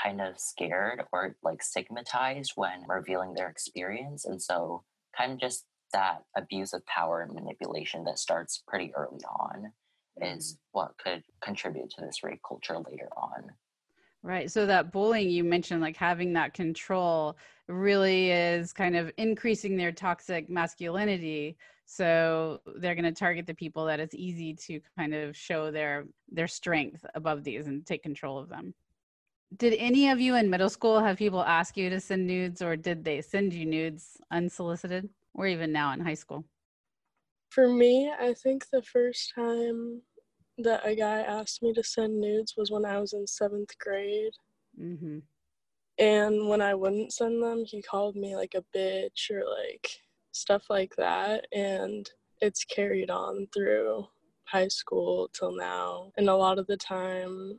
kind 0.00 0.20
of 0.20 0.38
scared 0.38 1.02
or 1.12 1.36
like 1.42 1.62
stigmatized 1.62 2.52
when 2.56 2.84
revealing 2.88 3.34
their 3.34 3.48
experience. 3.48 4.24
And 4.24 4.40
so, 4.40 4.84
kind 5.16 5.32
of 5.32 5.40
just 5.40 5.64
that 5.92 6.22
abuse 6.36 6.72
of 6.72 6.86
power 6.86 7.22
and 7.22 7.34
manipulation 7.34 8.04
that 8.04 8.18
starts 8.18 8.62
pretty 8.66 8.92
early 8.94 9.20
on 9.40 9.72
is 10.22 10.54
mm-hmm. 10.54 10.78
what 10.78 10.92
could 11.02 11.22
contribute 11.42 11.90
to 11.90 12.04
this 12.04 12.22
rape 12.22 12.40
culture 12.46 12.78
later 12.78 13.08
on. 13.16 13.50
Right. 14.22 14.50
So 14.50 14.66
that 14.66 14.92
bullying 14.92 15.30
you 15.30 15.44
mentioned, 15.44 15.80
like 15.80 15.96
having 15.96 16.34
that 16.34 16.52
control, 16.52 17.36
really 17.68 18.30
is 18.30 18.72
kind 18.72 18.96
of 18.96 19.10
increasing 19.16 19.76
their 19.76 19.92
toxic 19.92 20.50
masculinity. 20.50 21.56
So 21.86 22.60
they're 22.76 22.94
going 22.94 23.04
to 23.04 23.12
target 23.12 23.46
the 23.46 23.54
people 23.54 23.86
that 23.86 23.98
it's 23.98 24.14
easy 24.14 24.54
to 24.54 24.80
kind 24.96 25.14
of 25.14 25.36
show 25.36 25.70
their 25.70 26.04
their 26.30 26.48
strength 26.48 27.04
above 27.14 27.44
these 27.44 27.66
and 27.66 27.86
take 27.86 28.02
control 28.02 28.38
of 28.38 28.48
them. 28.48 28.74
Did 29.56 29.74
any 29.78 30.10
of 30.10 30.20
you 30.20 30.36
in 30.36 30.48
middle 30.48 30.70
school 30.70 31.00
have 31.00 31.16
people 31.16 31.42
ask 31.42 31.76
you 31.76 31.90
to 31.90 32.00
send 32.00 32.26
nudes, 32.26 32.62
or 32.62 32.76
did 32.76 33.04
they 33.04 33.20
send 33.20 33.52
you 33.52 33.66
nudes 33.66 34.16
unsolicited, 34.30 35.08
or 35.34 35.46
even 35.46 35.72
now 35.72 35.92
in 35.92 36.00
high 36.00 36.14
school? 36.14 36.44
For 37.50 37.68
me, 37.68 38.12
I 38.18 38.32
think 38.34 38.66
the 38.70 38.82
first 38.82 39.32
time 39.34 40.02
that 40.58 40.86
a 40.86 40.94
guy 40.94 41.20
asked 41.20 41.62
me 41.62 41.72
to 41.72 41.82
send 41.82 42.20
nudes 42.20 42.54
was 42.56 42.70
when 42.70 42.84
I 42.84 43.00
was 43.00 43.12
in 43.12 43.26
seventh 43.26 43.76
grade. 43.78 44.32
Mm-hmm. 44.80 45.18
And 45.98 46.48
when 46.48 46.62
I 46.62 46.74
wouldn't 46.74 47.12
send 47.12 47.42
them, 47.42 47.64
he 47.66 47.82
called 47.82 48.16
me 48.16 48.36
like 48.36 48.54
a 48.54 48.64
bitch 48.76 49.30
or 49.30 49.42
like 49.44 49.88
stuff 50.32 50.64
like 50.70 50.94
that. 50.96 51.46
And 51.52 52.08
it's 52.40 52.64
carried 52.64 53.10
on 53.10 53.48
through 53.52 54.06
high 54.44 54.68
school 54.68 55.28
till 55.32 55.54
now. 55.54 56.12
And 56.16 56.28
a 56.28 56.34
lot 56.34 56.58
of 56.58 56.66
the 56.68 56.76
time, 56.76 57.58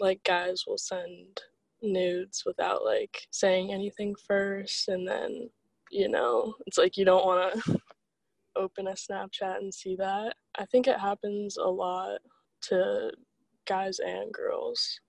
like 0.00 0.22
guys 0.24 0.64
will 0.66 0.78
send 0.78 1.40
nudes 1.82 2.42
without 2.46 2.84
like 2.84 3.26
saying 3.30 3.72
anything 3.72 4.14
first. 4.26 4.88
And 4.88 5.06
then, 5.06 5.50
you 5.90 6.08
know, 6.08 6.54
it's 6.66 6.78
like 6.78 6.96
you 6.96 7.04
don't 7.04 7.26
want 7.26 7.62
to 7.64 7.78
open 8.56 8.88
a 8.88 8.92
Snapchat 8.92 9.58
and 9.58 9.72
see 9.72 9.96
that. 9.96 10.34
I 10.58 10.64
think 10.66 10.86
it 10.86 10.98
happens 10.98 11.56
a 11.56 11.68
lot 11.68 12.18
to 12.62 13.10
guys 13.66 13.98
and 13.98 14.32
girls? 14.32 15.00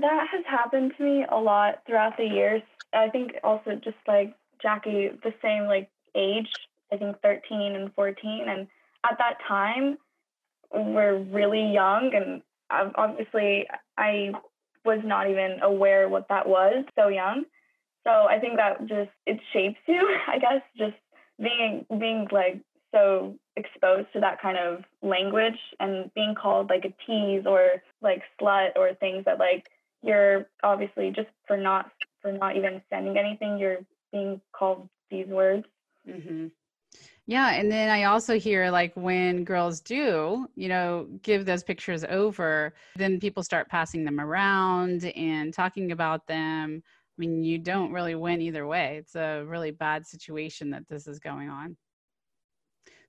That 0.00 0.26
has 0.32 0.44
happened 0.48 0.92
to 0.96 1.04
me 1.04 1.24
a 1.30 1.36
lot 1.36 1.82
throughout 1.86 2.16
the 2.16 2.24
years. 2.24 2.62
I 2.92 3.08
think 3.08 3.32
also 3.44 3.74
just 3.82 3.96
like 4.08 4.34
Jackie, 4.60 5.10
the 5.22 5.34
same 5.42 5.64
like 5.64 5.90
age, 6.14 6.48
I 6.92 6.96
think 6.96 7.16
13 7.22 7.74
and 7.76 7.94
14. 7.94 8.46
And 8.48 8.66
at 9.04 9.18
that 9.18 9.38
time, 9.46 9.98
we're 10.72 11.18
really 11.18 11.72
young. 11.72 12.12
And 12.14 12.42
obviously, 12.94 13.66
I 13.96 14.32
was 14.84 15.00
not 15.04 15.30
even 15.30 15.58
aware 15.62 16.08
what 16.08 16.28
that 16.28 16.48
was 16.48 16.84
so 16.98 17.08
young. 17.08 17.44
So 18.04 18.10
I 18.10 18.38
think 18.40 18.56
that 18.56 18.80
just, 18.86 19.10
it 19.26 19.40
shapes 19.52 19.78
you, 19.86 20.18
I 20.26 20.38
guess, 20.38 20.62
just 20.76 20.96
being, 21.38 21.86
being 21.98 22.26
like 22.32 22.60
so 22.92 23.36
exposed 23.56 24.08
to 24.12 24.20
that 24.20 24.40
kind 24.40 24.58
of 24.58 24.84
language 25.02 25.58
and 25.80 26.12
being 26.14 26.34
called 26.34 26.70
like 26.70 26.84
a 26.84 26.94
tease 27.06 27.44
or 27.46 27.82
like 28.00 28.22
slut 28.40 28.76
or 28.76 28.94
things 28.94 29.24
that 29.24 29.38
like 29.38 29.66
you're 30.02 30.46
obviously 30.62 31.10
just 31.10 31.28
for 31.46 31.56
not 31.56 31.90
for 32.20 32.32
not 32.32 32.56
even 32.56 32.80
sending 32.90 33.16
anything 33.18 33.58
you're 33.58 33.78
being 34.12 34.40
called 34.52 34.88
these 35.10 35.26
words 35.26 35.64
mm-hmm. 36.08 36.46
Yeah 37.26 37.52
and 37.52 37.70
then 37.70 37.88
i 37.88 38.04
also 38.04 38.38
hear 38.38 38.70
like 38.70 38.92
when 38.96 39.44
girls 39.44 39.80
do 39.80 40.46
you 40.56 40.68
know 40.68 41.06
give 41.22 41.44
those 41.44 41.62
pictures 41.62 42.04
over 42.04 42.74
then 42.96 43.20
people 43.20 43.42
start 43.42 43.68
passing 43.68 44.04
them 44.04 44.20
around 44.20 45.04
and 45.16 45.54
talking 45.54 45.92
about 45.92 46.26
them. 46.26 46.82
I 46.84 47.20
mean 47.20 47.44
you 47.44 47.58
don't 47.58 47.92
really 47.92 48.14
win 48.14 48.40
either 48.40 48.66
way. 48.66 48.96
It's 48.98 49.14
a 49.14 49.44
really 49.46 49.70
bad 49.70 50.06
situation 50.06 50.70
that 50.70 50.88
this 50.88 51.06
is 51.06 51.18
going 51.18 51.48
on 51.48 51.76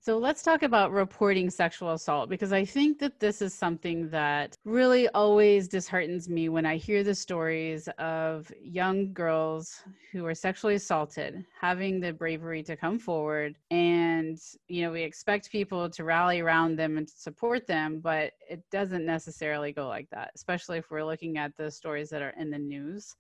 so 0.06 0.18
let's 0.18 0.44
talk 0.44 0.64
about 0.64 0.92
reporting 0.92 1.50
sexual 1.50 1.94
assault 1.94 2.30
because 2.30 2.52
I 2.52 2.66
think 2.66 3.00
that 3.00 3.22
this 3.22 3.42
is 3.42 3.54
something 3.54 4.10
that 4.10 4.58
really 4.66 5.08
always 5.10 5.70
disheartens 5.70 6.28
me 6.28 6.50
when 6.50 6.66
I 6.66 6.76
hear 6.76 7.06
the 7.06 7.16
stories 7.16 7.88
of 7.98 8.52
young 8.62 9.14
girls 9.14 9.82
who 10.12 10.26
are 10.26 10.36
sexually 10.36 10.76
assaulted 10.76 11.46
having 11.58 12.02
the 12.02 12.12
bravery 12.12 12.62
to 12.64 12.76
come 12.76 13.00
forward 13.00 13.56
and 13.72 14.38
you 14.68 14.82
know 14.82 14.92
we 14.92 15.04
expect 15.04 15.50
people 15.50 15.90
to 15.92 16.04
rally 16.04 16.42
around 16.42 16.76
them 16.76 16.98
and 16.98 17.10
support 17.10 17.66
them 17.66 18.02
but 18.04 18.34
it 18.50 18.62
doesn't 18.72 19.06
necessarily 19.06 19.72
go 19.72 19.88
like 19.88 20.10
that 20.10 20.32
especially 20.36 20.78
if 20.78 20.92
we're 20.92 21.06
looking 21.06 21.38
at 21.38 21.56
the 21.56 21.72
stories 21.72 22.10
that 22.10 22.22
are 22.22 22.34
in 22.38 22.52
the 22.52 22.60
news. 22.60 23.16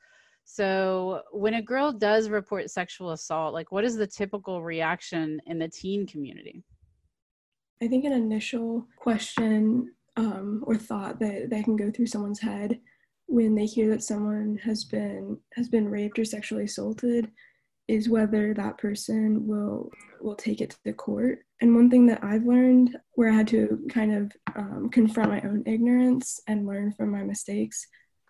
So, 0.46 1.22
when 1.32 1.54
a 1.54 1.62
girl 1.62 1.94
does 1.94 2.28
report 2.28 2.70
sexual 2.70 3.12
assault, 3.12 3.54
like 3.54 3.72
what 3.72 3.86
is 3.86 3.96
the 3.96 4.06
typical 4.06 4.62
reaction 4.62 5.40
in 5.46 5.58
the 5.58 5.70
teen 5.70 6.06
community? 6.06 6.66
I 7.84 7.90
think 7.90 8.06
an 8.06 8.14
initial 8.14 8.88
question 8.96 9.92
um, 10.16 10.64
or 10.66 10.78
thought 10.78 11.20
that, 11.20 11.50
that 11.50 11.66
can 11.66 11.76
go 11.76 11.92
through 11.92 12.06
someone's 12.08 12.40
head 12.40 12.80
when 13.26 13.56
they 13.56 13.66
hear 13.66 13.90
that 13.90 14.04
someone 14.04 14.58
has 14.64 14.86
been 14.86 15.38
has 15.54 15.68
been 15.68 15.90
raped 15.90 16.18
or 16.18 16.24
sexually 16.24 16.64
assaulted 16.64 17.30
is 17.90 18.08
whether 18.08 18.54
that 18.54 18.78
person 18.78 19.46
will 19.46 19.92
will 20.22 20.36
take 20.36 20.62
it 20.62 20.70
to 20.70 20.78
the 20.86 20.94
court. 20.94 21.40
And 21.60 21.76
one 21.76 21.90
thing 21.90 22.06
that 22.06 22.24
I've 22.24 22.46
learned 22.46 22.96
where 23.16 23.30
I 23.30 23.36
had 23.36 23.50
to 23.50 23.86
kind 23.90 24.14
of 24.16 24.32
um, 24.56 24.90
confront 24.90 25.32
my 25.32 25.42
own 25.42 25.64
ignorance 25.66 26.40
and 26.48 26.66
learn 26.66 26.94
from 26.94 27.12
my 27.12 27.24
mistakes 27.24 27.86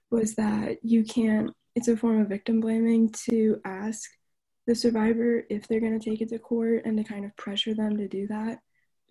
was 0.10 0.34
that 0.34 0.78
you 0.82 1.04
can't. 1.04 1.52
It's 1.76 1.90
a 1.90 1.98
form 1.98 2.22
of 2.22 2.28
victim 2.28 2.60
blaming 2.60 3.10
to 3.30 3.62
ask 3.66 4.10
the 4.66 4.74
survivor 4.74 5.44
if 5.52 5.68
they're 5.68 5.80
going 5.80 6.00
to 6.00 6.10
take 6.10 6.22
it 6.22 6.30
to 6.30 6.40
court 6.40 6.86
and 6.86 6.98
to 6.98 7.04
kind 7.04 7.24
of 7.24 7.38
pressure 7.38 7.76
them 7.76 7.98
to 7.98 8.08
do 8.08 8.26
that 8.30 8.58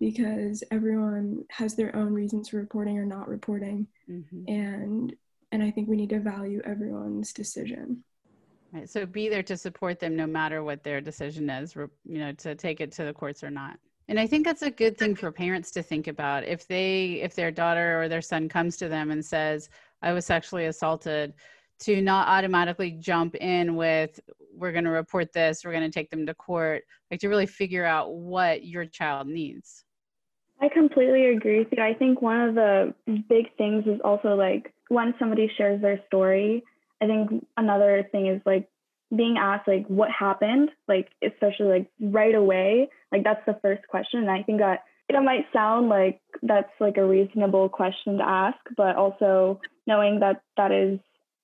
because 0.03 0.65
everyone 0.69 1.45
has 1.49 1.75
their 1.75 1.95
own 1.95 2.13
reasons 2.13 2.49
for 2.49 2.57
reporting 2.57 2.97
or 2.97 3.05
not 3.05 3.29
reporting. 3.29 3.87
Mm-hmm. 4.09 4.43
and 4.49 5.15
and 5.53 5.63
i 5.63 5.71
think 5.71 5.87
we 5.87 5.95
need 5.95 6.09
to 6.09 6.19
value 6.19 6.61
everyone's 6.65 7.31
decision. 7.31 8.03
Right 8.73 8.89
so 8.89 9.05
be 9.05 9.29
there 9.29 9.43
to 9.43 9.55
support 9.55 10.01
them 10.01 10.17
no 10.17 10.27
matter 10.27 10.61
what 10.61 10.83
their 10.83 10.99
decision 10.99 11.49
is 11.49 11.73
you 11.75 12.19
know 12.19 12.33
to 12.33 12.53
take 12.55 12.81
it 12.81 12.91
to 12.93 13.05
the 13.05 13.13
courts 13.13 13.43
or 13.45 13.49
not. 13.49 13.77
And 14.09 14.19
i 14.19 14.27
think 14.27 14.45
that's 14.45 14.63
a 14.63 14.71
good 14.71 14.97
thing 14.97 15.15
for 15.15 15.31
parents 15.31 15.71
to 15.71 15.81
think 15.81 16.07
about. 16.07 16.43
If 16.43 16.67
they 16.67 17.21
if 17.23 17.33
their 17.33 17.51
daughter 17.51 18.01
or 18.01 18.09
their 18.09 18.21
son 18.21 18.49
comes 18.49 18.75
to 18.77 18.89
them 18.89 19.09
and 19.09 19.23
says 19.23 19.69
i 20.01 20.11
was 20.11 20.25
sexually 20.25 20.65
assaulted 20.65 21.33
to 21.79 22.01
not 22.01 22.27
automatically 22.27 22.91
jump 22.91 23.35
in 23.35 23.77
with 23.77 24.19
we're 24.53 24.73
going 24.73 24.83
to 24.83 24.89
report 24.89 25.31
this 25.31 25.63
we're 25.63 25.71
going 25.71 25.89
to 25.89 25.97
take 25.99 26.09
them 26.09 26.25
to 26.25 26.33
court 26.33 26.83
like 27.09 27.19
to 27.21 27.29
really 27.29 27.45
figure 27.45 27.85
out 27.85 28.13
what 28.13 28.65
your 28.65 28.85
child 28.85 29.27
needs 29.27 29.85
I 30.63 30.69
completely 30.69 31.35
agree 31.35 31.59
with 31.59 31.67
you. 31.75 31.83
I 31.83 31.93
think 31.93 32.21
one 32.21 32.39
of 32.39 32.55
the 32.55 32.93
big 33.27 33.53
things 33.57 33.85
is 33.85 33.99
also 34.01 34.35
like 34.35 34.73
when 34.87 35.13
somebody 35.19 35.51
shares 35.57 35.81
their 35.81 35.99
story, 36.07 36.63
I 37.01 37.05
think 37.05 37.45
another 37.57 38.07
thing 38.13 38.27
is 38.27 38.41
like 38.45 38.69
being 39.13 39.35
asked 39.37 39.67
like 39.67 39.85
what 39.87 40.09
happened, 40.09 40.69
like 40.87 41.09
especially 41.21 41.65
like 41.65 41.87
right 41.99 42.33
away. 42.33 42.87
Like 43.11 43.25
that's 43.25 43.45
the 43.45 43.59
first 43.61 43.85
question. 43.89 44.21
And 44.21 44.31
I 44.31 44.41
think 44.43 44.59
that 44.59 44.85
it 45.09 45.21
might 45.21 45.47
sound 45.51 45.89
like 45.89 46.21
that's 46.41 46.71
like 46.79 46.95
a 46.95 47.05
reasonable 47.05 47.67
question 47.67 48.19
to 48.19 48.23
ask, 48.25 48.57
but 48.77 48.95
also 48.95 49.59
knowing 49.85 50.21
that 50.21 50.43
that 50.55 50.71
is 50.71 50.97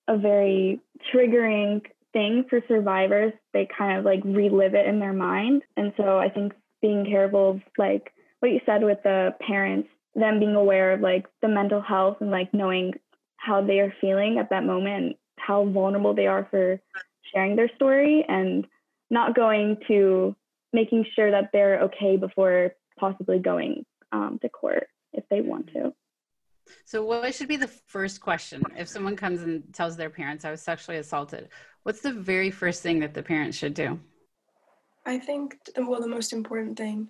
a 0.07 0.17
very 0.17 0.79
triggering 1.13 1.81
thing 2.13 2.45
for 2.49 2.61
survivors, 2.69 3.33
they 3.51 3.67
kind 3.77 3.99
of 3.99 4.05
like 4.05 4.21
relive 4.23 4.75
it 4.75 4.88
in 4.88 4.99
their 4.99 5.11
mind. 5.11 5.63
And 5.75 5.91
so 5.97 6.17
I 6.17 6.29
think 6.29 6.53
being 6.81 7.05
careful 7.05 7.49
of 7.49 7.61
like 7.77 8.13
what 8.39 8.51
you 8.51 8.60
said 8.65 8.84
with 8.84 9.00
the 9.03 9.36
parents, 9.46 9.89
them 10.15 10.39
being 10.39 10.55
aware 10.55 10.93
of 10.93 11.01
like 11.01 11.25
the 11.41 11.48
mental 11.48 11.81
health 11.81 12.17
and 12.22 12.31
like 12.31 12.53
knowing 12.53 12.93
how 13.38 13.65
they 13.65 13.79
are 13.79 13.93
feeling 14.01 14.38
at 14.39 14.50
that 14.50 14.65
moment, 14.65 15.17
how 15.38 15.65
vulnerable 15.65 16.13
they 16.13 16.27
are 16.27 16.48
for 16.50 16.79
sharing 17.34 17.55
their 17.55 17.69
story 17.75 18.25
and 18.27 18.65
not 19.10 19.36
going 19.36 19.77
to 19.88 20.36
making 20.74 21.05
sure 21.15 21.31
that 21.31 21.50
they're 21.51 21.81
okay 21.84 22.17
before 22.17 22.74
possibly 23.00 23.39
going 23.39 23.86
um, 24.12 24.39
to 24.41 24.50
court 24.50 24.88
if 25.13 25.24
they 25.29 25.41
want 25.41 25.67
to. 25.74 25.93
So, 26.86 27.03
what 27.03 27.34
should 27.34 27.48
be 27.48 27.55
the 27.55 27.67
first 27.67 28.22
question 28.22 28.62
if 28.77 28.88
someone 28.88 29.15
comes 29.15 29.41
and 29.41 29.63
tells 29.74 29.98
their 29.98 30.12
parents 30.12 30.46
I 30.46 30.51
was 30.51 30.62
sexually 30.62 31.00
assaulted? 31.00 31.50
What's 31.81 32.01
the 32.01 32.13
very 32.13 32.51
first 32.51 32.84
thing 32.84 33.00
that 33.00 33.15
the 33.15 33.24
parents 33.24 33.58
should 33.58 33.74
do? 33.74 34.00
I 35.05 35.17
think, 35.17 35.58
well, 35.75 36.00
the 36.00 36.08
most 36.08 36.31
important 36.31 36.77
thing 36.77 37.10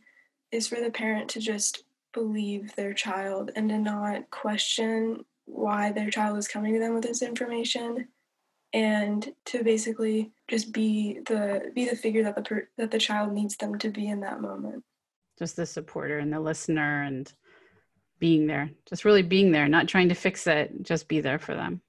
is 0.51 0.67
for 0.67 0.81
the 0.81 0.91
parent 0.91 1.29
to 1.31 1.39
just 1.39 1.83
believe 2.13 2.75
their 2.75 2.93
child 2.93 3.51
and 3.55 3.69
to 3.69 3.77
not 3.77 4.29
question 4.31 5.23
why 5.45 5.91
their 5.91 6.09
child 6.09 6.37
is 6.37 6.47
coming 6.47 6.73
to 6.73 6.79
them 6.79 6.93
with 6.93 7.03
this 7.03 7.21
information 7.21 8.07
and 8.73 9.33
to 9.45 9.63
basically 9.63 10.31
just 10.47 10.71
be 10.71 11.19
the 11.27 11.71
be 11.73 11.89
the 11.89 11.95
figure 11.95 12.23
that 12.23 12.35
the 12.35 12.41
per, 12.41 12.67
that 12.77 12.91
the 12.91 12.99
child 12.99 13.33
needs 13.33 13.55
them 13.57 13.77
to 13.79 13.89
be 13.89 14.07
in 14.07 14.19
that 14.19 14.41
moment 14.41 14.83
just 15.39 15.55
the 15.55 15.65
supporter 15.65 16.19
and 16.19 16.31
the 16.31 16.39
listener 16.39 17.03
and 17.03 17.33
being 18.19 18.45
there, 18.45 18.69
just 18.87 19.05
really 19.05 19.23
being 19.23 19.51
there, 19.51 19.67
not 19.67 19.87
trying 19.87 20.09
to 20.09 20.15
fix 20.15 20.45
it, 20.45 20.83
just 20.83 21.07
be 21.07 21.21
there 21.21 21.39
for 21.39 21.55
them. 21.55 21.81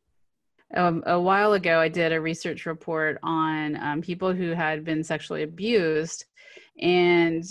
Um, 0.74 1.02
a 1.04 1.20
while 1.20 1.52
ago, 1.54 1.80
I 1.80 1.88
did 1.88 2.12
a 2.12 2.20
research 2.20 2.64
report 2.64 3.18
on 3.24 3.76
um, 3.76 4.00
people 4.00 4.32
who 4.32 4.52
had 4.52 4.84
been 4.84 5.02
sexually 5.02 5.42
abused 5.42 6.24
and 6.80 7.44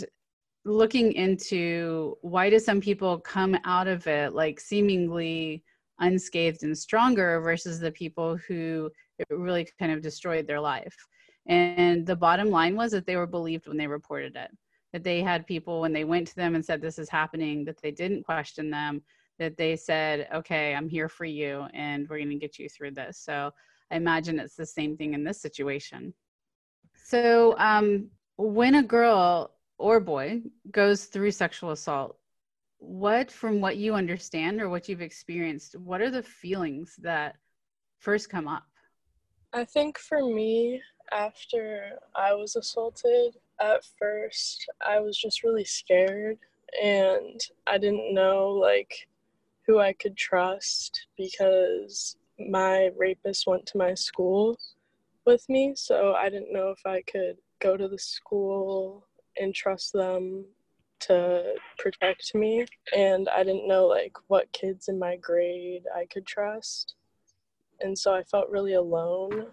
looking 0.69 1.13
into 1.13 2.17
why 2.21 2.49
do 2.49 2.59
some 2.59 2.79
people 2.79 3.19
come 3.19 3.57
out 3.65 3.88
of 3.88 4.05
it 4.07 4.33
like 4.33 4.59
seemingly 4.59 5.63
unscathed 5.99 6.63
and 6.63 6.77
stronger 6.77 7.41
versus 7.41 7.79
the 7.79 7.91
people 7.91 8.38
who 8.47 8.89
it 9.17 9.27
really 9.29 9.67
kind 9.77 9.91
of 9.91 10.01
destroyed 10.01 10.47
their 10.47 10.59
life. 10.59 10.95
And 11.47 12.05
the 12.05 12.15
bottom 12.15 12.49
line 12.49 12.75
was 12.75 12.91
that 12.91 13.05
they 13.05 13.17
were 13.17 13.27
believed 13.27 13.67
when 13.67 13.77
they 13.77 13.88
reported 13.88 14.35
it 14.35 14.51
that 14.93 15.03
they 15.03 15.21
had 15.21 15.45
people 15.45 15.81
when 15.81 15.93
they 15.93 16.03
went 16.03 16.27
to 16.27 16.35
them 16.35 16.55
and 16.55 16.65
said 16.65 16.81
this 16.81 16.99
is 16.99 17.09
happening 17.09 17.63
that 17.65 17.81
they 17.81 17.91
didn't 17.91 18.23
question 18.23 18.69
them 18.69 19.01
that 19.38 19.57
they 19.57 19.75
said 19.75 20.27
okay 20.33 20.75
i'm 20.75 20.89
here 20.89 21.09
for 21.09 21.25
you 21.25 21.65
and 21.73 22.07
we're 22.09 22.17
going 22.17 22.29
to 22.29 22.35
get 22.35 22.59
you 22.59 22.67
through 22.69 22.91
this 22.91 23.17
so 23.17 23.51
i 23.91 23.95
imagine 23.95 24.39
it's 24.39 24.55
the 24.55 24.65
same 24.65 24.97
thing 24.97 25.13
in 25.13 25.23
this 25.23 25.41
situation 25.41 26.13
so 26.95 27.55
um, 27.57 28.07
when 28.38 28.75
a 28.75 28.83
girl 28.83 29.51
or 29.79 30.00
boy 30.00 30.41
goes 30.71 31.05
through 31.05 31.31
sexual 31.31 31.71
assault 31.71 32.17
what 32.77 33.31
from 33.31 33.59
what 33.59 33.77
you 33.77 33.93
understand 33.95 34.62
or 34.62 34.69
what 34.69 34.88
you've 34.88 35.01
experienced 35.01 35.75
what 35.77 36.01
are 36.01 36.12
the 36.12 36.24
feelings 36.24 36.95
that 37.01 37.36
first 37.98 38.29
come 38.29 38.48
up? 38.48 38.63
I 39.51 39.65
think 39.65 39.98
for 39.98 40.21
me 40.21 40.81
after 41.12 41.93
i 42.15 42.31
was 42.36 42.55
assaulted 42.55 43.36
at 43.59 43.83
first 43.98 44.69
I 44.86 45.00
was 45.00 45.17
just 45.17 45.43
really 45.43 45.65
scared 45.65 46.38
and 46.81 47.39
I 47.67 47.77
didn't 47.77 48.13
know 48.13 48.50
like 48.50 49.07
who 49.65 49.79
I 49.79 49.93
could 49.93 50.17
trust 50.17 51.07
because 51.17 52.17
my 52.39 52.89
rapist 52.98 53.48
went 53.48 53.65
to 53.67 53.77
my 53.77 53.93
school 53.93 54.57
with 55.25 55.48
me, 55.50 55.74
so 55.75 56.13
I 56.13 56.29
didn't 56.29 56.53
know 56.53 56.71
if 56.71 56.86
I 56.86 57.01
could 57.01 57.38
go 57.59 57.77
to 57.77 57.88
the 57.88 58.00
school 58.00 59.05
and 59.39 59.53
trust 59.53 59.93
them 59.93 60.46
to 61.00 61.55
protect 61.77 62.36
me 62.36 62.65
and 62.96 63.29
I 63.29 63.43
didn't 63.43 63.67
know 63.67 63.88
like 63.88 64.13
what 64.27 64.51
kids 64.51 64.89
in 64.89 65.00
my 65.00 65.15
grade 65.15 65.84
I 65.96 66.05
could 66.12 66.27
trust. 66.27 66.96
And 67.81 67.98
so 67.98 68.13
I 68.13 68.24
felt 68.24 68.50
really 68.50 68.74
alone. 68.74 69.48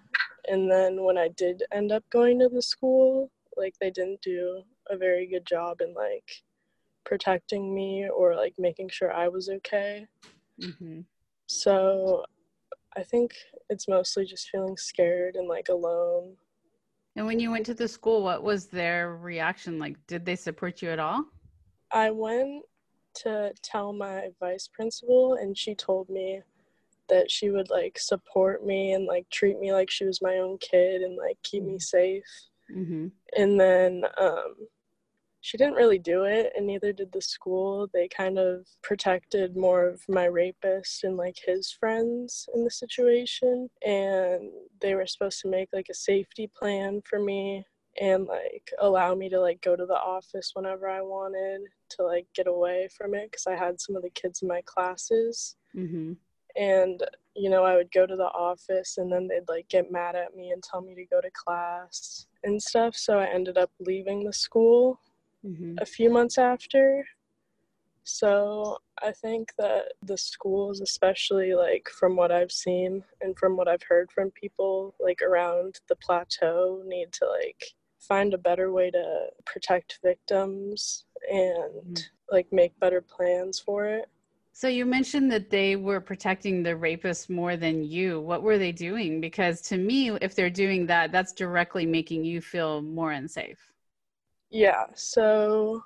And 0.48 0.70
then 0.70 1.04
when 1.04 1.16
I 1.16 1.28
did 1.28 1.62
end 1.72 1.92
up 1.92 2.02
going 2.10 2.40
to 2.40 2.48
the 2.48 2.62
school, 2.62 3.30
like 3.56 3.74
they 3.80 3.90
didn't 3.90 4.22
do 4.22 4.62
a 4.90 4.96
very 4.96 5.26
good 5.26 5.46
job 5.46 5.80
in 5.80 5.94
like 5.94 6.28
protecting 7.04 7.74
me 7.74 8.08
or 8.08 8.34
like 8.34 8.54
making 8.58 8.88
sure 8.88 9.12
I 9.12 9.28
was 9.28 9.48
okay. 9.48 10.06
Mm-hmm. 10.60 11.00
So 11.46 12.24
I 12.96 13.02
think 13.02 13.34
it's 13.70 13.88
mostly 13.88 14.24
just 14.24 14.50
feeling 14.50 14.76
scared 14.76 15.36
and 15.36 15.48
like 15.48 15.68
alone. 15.68 16.36
And 17.16 17.26
when 17.26 17.40
you 17.40 17.50
went 17.50 17.66
to 17.66 17.74
the 17.74 17.88
school, 17.88 18.22
what 18.22 18.42
was 18.42 18.66
their 18.66 19.16
reaction 19.16 19.78
like? 19.78 19.96
Did 20.06 20.26
they 20.26 20.36
support 20.36 20.82
you 20.82 20.90
at 20.90 20.98
all? 20.98 21.24
I 21.90 22.10
went 22.10 22.62
to 23.22 23.52
tell 23.62 23.94
my 23.94 24.28
vice 24.38 24.68
principal, 24.68 25.34
and 25.34 25.56
she 25.56 25.74
told 25.74 26.10
me 26.10 26.42
that 27.08 27.30
she 27.30 27.50
would 27.50 27.70
like 27.70 27.98
support 27.98 28.66
me 28.66 28.92
and 28.92 29.06
like 29.06 29.28
treat 29.30 29.58
me 29.58 29.72
like 29.72 29.90
she 29.90 30.04
was 30.04 30.20
my 30.20 30.36
own 30.36 30.58
kid 30.58 31.02
and 31.02 31.16
like 31.16 31.38
keep 31.42 31.62
me 31.62 31.74
mm-hmm. 31.74 31.78
safe. 31.78 32.24
Mm-hmm. 32.74 33.06
And 33.36 33.60
then 33.60 34.02
um, 34.20 34.54
she 35.46 35.56
didn't 35.56 35.74
really 35.74 36.00
do 36.00 36.24
it, 36.24 36.52
and 36.56 36.66
neither 36.66 36.92
did 36.92 37.12
the 37.12 37.22
school. 37.22 37.88
They 37.94 38.08
kind 38.08 38.36
of 38.36 38.66
protected 38.82 39.56
more 39.56 39.86
of 39.86 40.02
my 40.08 40.24
rapist 40.24 41.04
and 41.04 41.16
like 41.16 41.36
his 41.46 41.70
friends 41.70 42.48
in 42.52 42.64
the 42.64 42.70
situation. 42.70 43.70
And 43.86 44.50
they 44.80 44.96
were 44.96 45.06
supposed 45.06 45.40
to 45.42 45.48
make 45.48 45.68
like 45.72 45.86
a 45.88 45.94
safety 45.94 46.50
plan 46.58 47.00
for 47.08 47.20
me 47.20 47.64
and 48.00 48.26
like 48.26 48.72
allow 48.80 49.14
me 49.14 49.28
to 49.28 49.40
like 49.40 49.62
go 49.62 49.76
to 49.76 49.86
the 49.86 49.94
office 49.94 50.50
whenever 50.52 50.90
I 50.90 51.00
wanted 51.00 51.60
to 51.90 52.02
like 52.02 52.26
get 52.34 52.48
away 52.48 52.88
from 52.98 53.14
it 53.14 53.30
because 53.30 53.46
I 53.46 53.54
had 53.54 53.80
some 53.80 53.94
of 53.94 54.02
the 54.02 54.10
kids 54.10 54.42
in 54.42 54.48
my 54.48 54.62
classes. 54.66 55.54
Mm-hmm. 55.76 56.14
And 56.60 57.04
you 57.36 57.50
know, 57.50 57.62
I 57.62 57.76
would 57.76 57.92
go 57.92 58.04
to 58.04 58.16
the 58.16 58.24
office 58.24 58.98
and 58.98 59.12
then 59.12 59.28
they'd 59.28 59.48
like 59.48 59.68
get 59.68 59.92
mad 59.92 60.16
at 60.16 60.34
me 60.34 60.50
and 60.50 60.60
tell 60.60 60.80
me 60.80 60.96
to 60.96 61.04
go 61.04 61.20
to 61.20 61.30
class 61.30 62.26
and 62.42 62.60
stuff. 62.60 62.96
So 62.96 63.20
I 63.20 63.26
ended 63.26 63.56
up 63.56 63.70
leaving 63.78 64.24
the 64.24 64.32
school 64.32 64.98
mm-hmm. 65.46 65.74
a 65.78 65.86
few 65.86 66.10
months 66.10 66.38
after. 66.38 67.04
So 68.04 68.78
I 69.02 69.12
think 69.12 69.52
that 69.58 69.94
the 70.02 70.16
schools, 70.16 70.80
especially 70.80 71.54
like 71.54 71.88
from 71.88 72.14
what 72.14 72.30
I've 72.30 72.52
seen 72.52 73.02
and 73.20 73.36
from 73.36 73.56
what 73.56 73.68
I've 73.68 73.82
heard 73.82 74.12
from 74.12 74.30
people 74.30 74.94
like 75.00 75.22
around 75.22 75.80
the 75.88 75.96
plateau, 75.96 76.82
need 76.86 77.12
to 77.14 77.26
like 77.26 77.64
find 77.98 78.32
a 78.32 78.38
better 78.38 78.72
way 78.72 78.90
to 78.90 79.26
protect 79.44 79.98
victims 80.04 81.04
and 81.30 81.96
mm-hmm. 81.96 82.34
like 82.34 82.46
make 82.52 82.78
better 82.78 83.00
plans 83.00 83.58
for 83.58 83.86
it. 83.86 84.08
So 84.52 84.68
you 84.68 84.86
mentioned 84.86 85.30
that 85.32 85.50
they 85.50 85.76
were 85.76 86.00
protecting 86.00 86.62
the 86.62 86.70
rapists 86.70 87.28
more 87.28 87.58
than 87.58 87.84
you. 87.84 88.20
What 88.20 88.42
were 88.42 88.56
they 88.56 88.72
doing? 88.72 89.20
Because 89.20 89.60
to 89.62 89.76
me, 89.76 90.12
if 90.22 90.34
they're 90.34 90.48
doing 90.48 90.86
that, 90.86 91.12
that's 91.12 91.32
directly 91.32 91.84
making 91.84 92.24
you 92.24 92.40
feel 92.40 92.80
more 92.80 93.12
unsafe. 93.12 93.58
Yeah. 94.50 94.84
So 94.94 95.82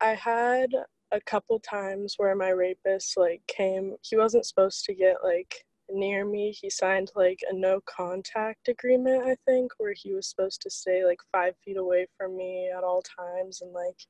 I 0.00 0.14
had 0.14 0.70
a 1.12 1.20
couple 1.20 1.58
times 1.60 2.14
where 2.16 2.34
my 2.34 2.48
rapist 2.48 3.16
like 3.16 3.40
came 3.46 3.94
he 4.02 4.16
wasn't 4.16 4.44
supposed 4.44 4.84
to 4.84 4.94
get 4.94 5.16
like 5.22 5.64
near 5.88 6.24
me 6.24 6.50
he 6.50 6.68
signed 6.68 7.12
like 7.14 7.38
a 7.48 7.54
no 7.54 7.78
contact 7.86 8.68
agreement 8.68 9.22
i 9.22 9.36
think 9.46 9.70
where 9.76 9.92
he 9.92 10.12
was 10.12 10.26
supposed 10.26 10.60
to 10.60 10.70
stay 10.70 11.04
like 11.04 11.20
five 11.30 11.54
feet 11.62 11.76
away 11.76 12.06
from 12.16 12.36
me 12.36 12.68
at 12.76 12.82
all 12.82 13.02
times 13.02 13.60
and 13.60 13.72
like 13.72 14.00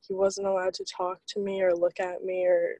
he 0.00 0.14
wasn't 0.14 0.46
allowed 0.46 0.74
to 0.74 0.84
talk 0.84 1.18
to 1.28 1.38
me 1.38 1.62
or 1.62 1.72
look 1.74 2.00
at 2.00 2.24
me 2.24 2.46
or 2.46 2.76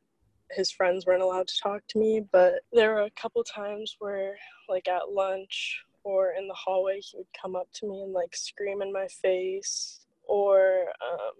his 0.50 0.70
friends 0.70 1.06
weren't 1.06 1.22
allowed 1.22 1.46
to 1.48 1.60
talk 1.62 1.82
to 1.88 1.98
me, 1.98 2.22
but 2.32 2.54
there 2.72 2.94
were 2.94 3.02
a 3.02 3.10
couple 3.10 3.42
times 3.44 3.96
where, 3.98 4.36
like 4.68 4.88
at 4.88 5.12
lunch 5.12 5.82
or 6.02 6.32
in 6.32 6.48
the 6.48 6.54
hallway, 6.54 7.00
he 7.00 7.18
would 7.18 7.26
come 7.40 7.54
up 7.54 7.68
to 7.74 7.88
me 7.88 8.02
and 8.02 8.12
like 8.12 8.34
scream 8.34 8.82
in 8.82 8.92
my 8.92 9.06
face, 9.06 10.00
or 10.30 10.84
um, 11.12 11.32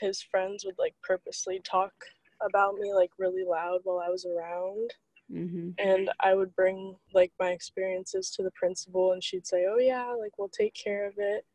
his 0.00 0.20
friends 0.20 0.64
would 0.64 0.74
like 0.76 0.94
purposely 1.02 1.60
talk 1.64 1.92
about 2.44 2.74
me 2.74 2.92
like 2.92 3.10
really 3.16 3.44
loud 3.48 3.80
while 3.84 4.02
I 4.04 4.10
was 4.10 4.26
around. 4.26 4.90
Mm-hmm. 5.32 5.70
And 5.78 6.10
I 6.20 6.34
would 6.34 6.54
bring 6.54 6.96
like 7.14 7.32
my 7.40 7.50
experiences 7.50 8.30
to 8.32 8.42
the 8.42 8.50
principal, 8.50 9.12
and 9.12 9.22
she'd 9.22 9.46
say, 9.46 9.64
Oh, 9.68 9.78
yeah, 9.78 10.12
like 10.20 10.32
we'll 10.36 10.48
take 10.48 10.74
care 10.74 11.06
of 11.06 11.14
it. 11.16 11.46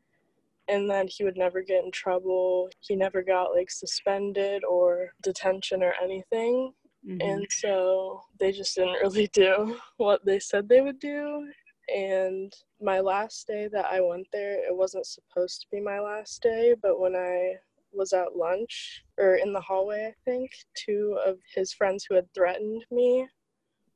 And 0.70 0.90
then 0.90 1.08
he 1.08 1.24
would 1.24 1.38
never 1.38 1.62
get 1.62 1.84
in 1.84 1.92
trouble. 1.92 2.70
He 2.80 2.96
never 2.96 3.22
got 3.22 3.54
like 3.54 3.70
suspended 3.70 4.64
or 4.64 5.10
detention 5.22 5.84
or 5.84 5.94
anything. 6.02 6.74
Mm-hmm. 7.08 7.22
And 7.22 7.46
so 7.50 8.22
they 8.40 8.52
just 8.52 8.76
didn't 8.76 9.02
really 9.02 9.28
do 9.34 9.78
what 9.98 10.26
they 10.26 10.40
said 10.40 10.70
they 10.70 10.82
would 10.82 11.00
do. 11.00 11.48
And 11.96 12.54
my 12.82 13.00
last 13.00 13.48
day 13.48 13.68
that 13.72 13.86
I 13.86 14.02
went 14.02 14.28
there, 14.32 14.54
it 14.54 14.76
wasn't 14.76 15.06
supposed 15.06 15.62
to 15.62 15.68
be 15.72 15.80
my 15.82 16.00
last 16.00 16.42
day, 16.42 16.76
but 16.82 17.00
when 17.00 17.16
I 17.16 17.56
was 17.92 18.14
at 18.14 18.36
lunch 18.36 19.04
or 19.18 19.36
in 19.36 19.54
the 19.54 19.62
hallway, 19.62 20.14
I 20.14 20.30
think, 20.30 20.52
two 20.76 21.18
of 21.26 21.38
his 21.54 21.74
friends 21.74 22.06
who 22.08 22.16
had 22.16 22.32
threatened 22.34 22.86
me 22.92 23.28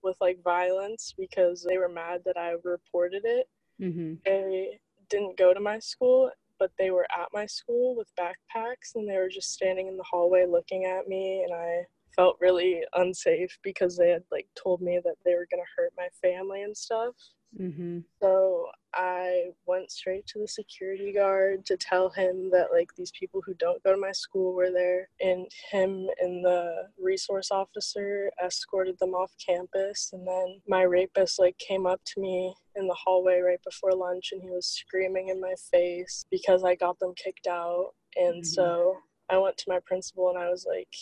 with 0.02 0.18
like 0.20 0.44
violence 0.44 1.14
because 1.18 1.66
they 1.68 1.78
were 1.78 1.90
mad 1.90 2.22
that 2.26 2.38
I 2.38 2.56
reported 2.64 3.24
it. 3.26 3.50
Mm-hmm. 3.82 4.16
They 4.26 4.80
didn't 5.10 5.38
go 5.38 5.54
to 5.54 5.60
my 5.60 5.80
school, 5.80 6.32
but 6.60 6.72
they 6.78 6.92
were 6.92 7.08
at 7.18 7.30
my 7.34 7.46
school 7.46 7.96
with 7.96 8.16
backpacks 8.20 8.96
and 8.96 9.08
they 9.10 9.18
were 9.18 9.30
just 9.30 9.54
standing 9.54 9.88
in 9.88 9.98
the 9.98 10.04
hallway 10.04 10.46
looking 10.46 10.86
at 10.86 11.08
me. 11.08 11.44
And 11.44 11.54
I 11.54 11.84
felt 12.16 12.38
really 12.40 12.82
unsafe 12.96 13.58
because 13.64 13.98
they 13.98 14.10
had 14.10 14.24
like 14.32 14.48
told 14.62 14.82
me 14.82 15.00
that 15.04 15.16
they 15.26 15.36
were 15.36 15.48
gonna 15.50 15.64
hurt 15.76 15.94
my 15.98 16.08
family 16.22 16.64
and 16.64 16.76
stuff. 16.76 17.16
Mm-hmm. 17.60 18.00
So 18.22 18.68
I 18.94 19.52
went 19.66 19.92
straight 19.92 20.26
to 20.28 20.40
the 20.40 20.48
security 20.48 21.14
guard 21.14 21.66
to 21.66 21.78
tell 21.78 22.10
him 22.10 22.50
that 22.52 22.68
like 22.72 22.90
these 22.96 23.12
people 23.12 23.42
who 23.46 23.54
don't 23.56 23.84
go 23.84 23.92
to 23.94 24.00
my 24.00 24.12
school 24.12 24.54
were 24.54 24.72
there, 24.72 25.10
and 25.20 25.48
him 25.72 26.08
and 26.20 26.44
the 26.44 26.90
resource 27.02 27.52
officer 27.52 28.32
escorted 28.44 28.98
them 29.00 29.14
off 29.14 29.32
campus. 29.44 30.12
And 30.14 30.28
then 30.28 30.62
my 30.68 30.84
rapist 30.84 31.40
like 31.40 31.58
came 31.58 31.86
up 31.86 32.02
to 32.14 32.22
me 32.22 32.54
in 32.76 32.88
the 32.88 32.96
hallway 32.96 33.40
right 33.40 33.64
before 33.64 33.94
lunch, 33.94 34.30
and 34.32 34.42
he 34.42 34.50
was 34.50 34.68
screaming 34.68 35.30
in 35.30 35.42
my 35.42 35.54
face 35.72 36.26
because 36.30 36.64
I 36.64 36.76
got 36.76 37.00
them 37.00 37.14
kicked 37.16 37.48
out. 37.48 37.92
And 38.16 38.44
mm-hmm. 38.44 38.44
so 38.44 38.98
I 39.30 39.38
went 39.38 39.58
to 39.58 39.66
my 39.70 39.80
principal 39.80 40.30
and 40.30 40.38
I 40.38 40.50
was 40.50 40.66
like, 40.68 40.94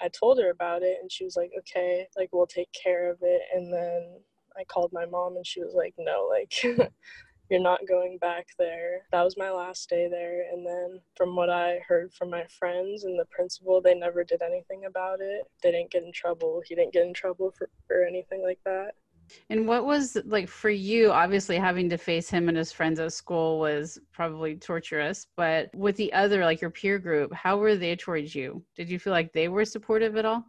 I 0.00 0.08
told 0.08 0.38
her 0.38 0.50
about 0.50 0.82
it 0.82 0.98
and 1.00 1.10
she 1.10 1.24
was 1.24 1.36
like, 1.36 1.50
okay, 1.58 2.06
like 2.16 2.28
we'll 2.32 2.46
take 2.46 2.70
care 2.72 3.10
of 3.10 3.18
it. 3.22 3.42
And 3.54 3.72
then 3.72 4.20
I 4.58 4.64
called 4.64 4.92
my 4.92 5.06
mom 5.06 5.36
and 5.36 5.46
she 5.46 5.60
was 5.60 5.74
like, 5.74 5.94
no, 5.98 6.28
like 6.30 6.52
you're 7.50 7.60
not 7.60 7.86
going 7.88 8.18
back 8.18 8.48
there. 8.58 9.02
That 9.12 9.24
was 9.24 9.36
my 9.36 9.50
last 9.50 9.88
day 9.88 10.08
there. 10.08 10.44
And 10.52 10.66
then 10.66 11.00
from 11.16 11.34
what 11.34 11.50
I 11.50 11.80
heard 11.86 12.12
from 12.12 12.30
my 12.30 12.44
friends 12.46 13.04
and 13.04 13.18
the 13.18 13.24
principal, 13.26 13.80
they 13.80 13.94
never 13.94 14.24
did 14.24 14.42
anything 14.42 14.84
about 14.84 15.20
it. 15.20 15.44
They 15.62 15.72
didn't 15.72 15.90
get 15.90 16.02
in 16.02 16.12
trouble. 16.12 16.62
He 16.66 16.74
didn't 16.74 16.92
get 16.92 17.06
in 17.06 17.14
trouble 17.14 17.52
for, 17.56 17.68
anything 18.06 18.42
like 18.42 18.60
that. 18.64 18.92
And 19.50 19.66
what 19.66 19.84
was 19.84 20.16
like 20.24 20.48
for 20.48 20.70
you? 20.70 21.10
Obviously, 21.10 21.56
having 21.56 21.88
to 21.90 21.98
face 21.98 22.30
him 22.30 22.48
and 22.48 22.56
his 22.56 22.72
friends 22.72 22.98
at 23.00 23.12
school 23.12 23.58
was 23.58 23.98
probably 24.12 24.56
torturous. 24.56 25.26
But 25.36 25.74
with 25.74 25.96
the 25.96 26.12
other, 26.12 26.44
like 26.44 26.60
your 26.60 26.70
peer 26.70 26.98
group, 26.98 27.32
how 27.34 27.58
were 27.58 27.76
they 27.76 27.96
towards 27.96 28.34
you? 28.34 28.62
Did 28.76 28.88
you 28.88 28.98
feel 28.98 29.12
like 29.12 29.32
they 29.32 29.48
were 29.48 29.64
supportive 29.64 30.16
at 30.16 30.24
all? 30.24 30.44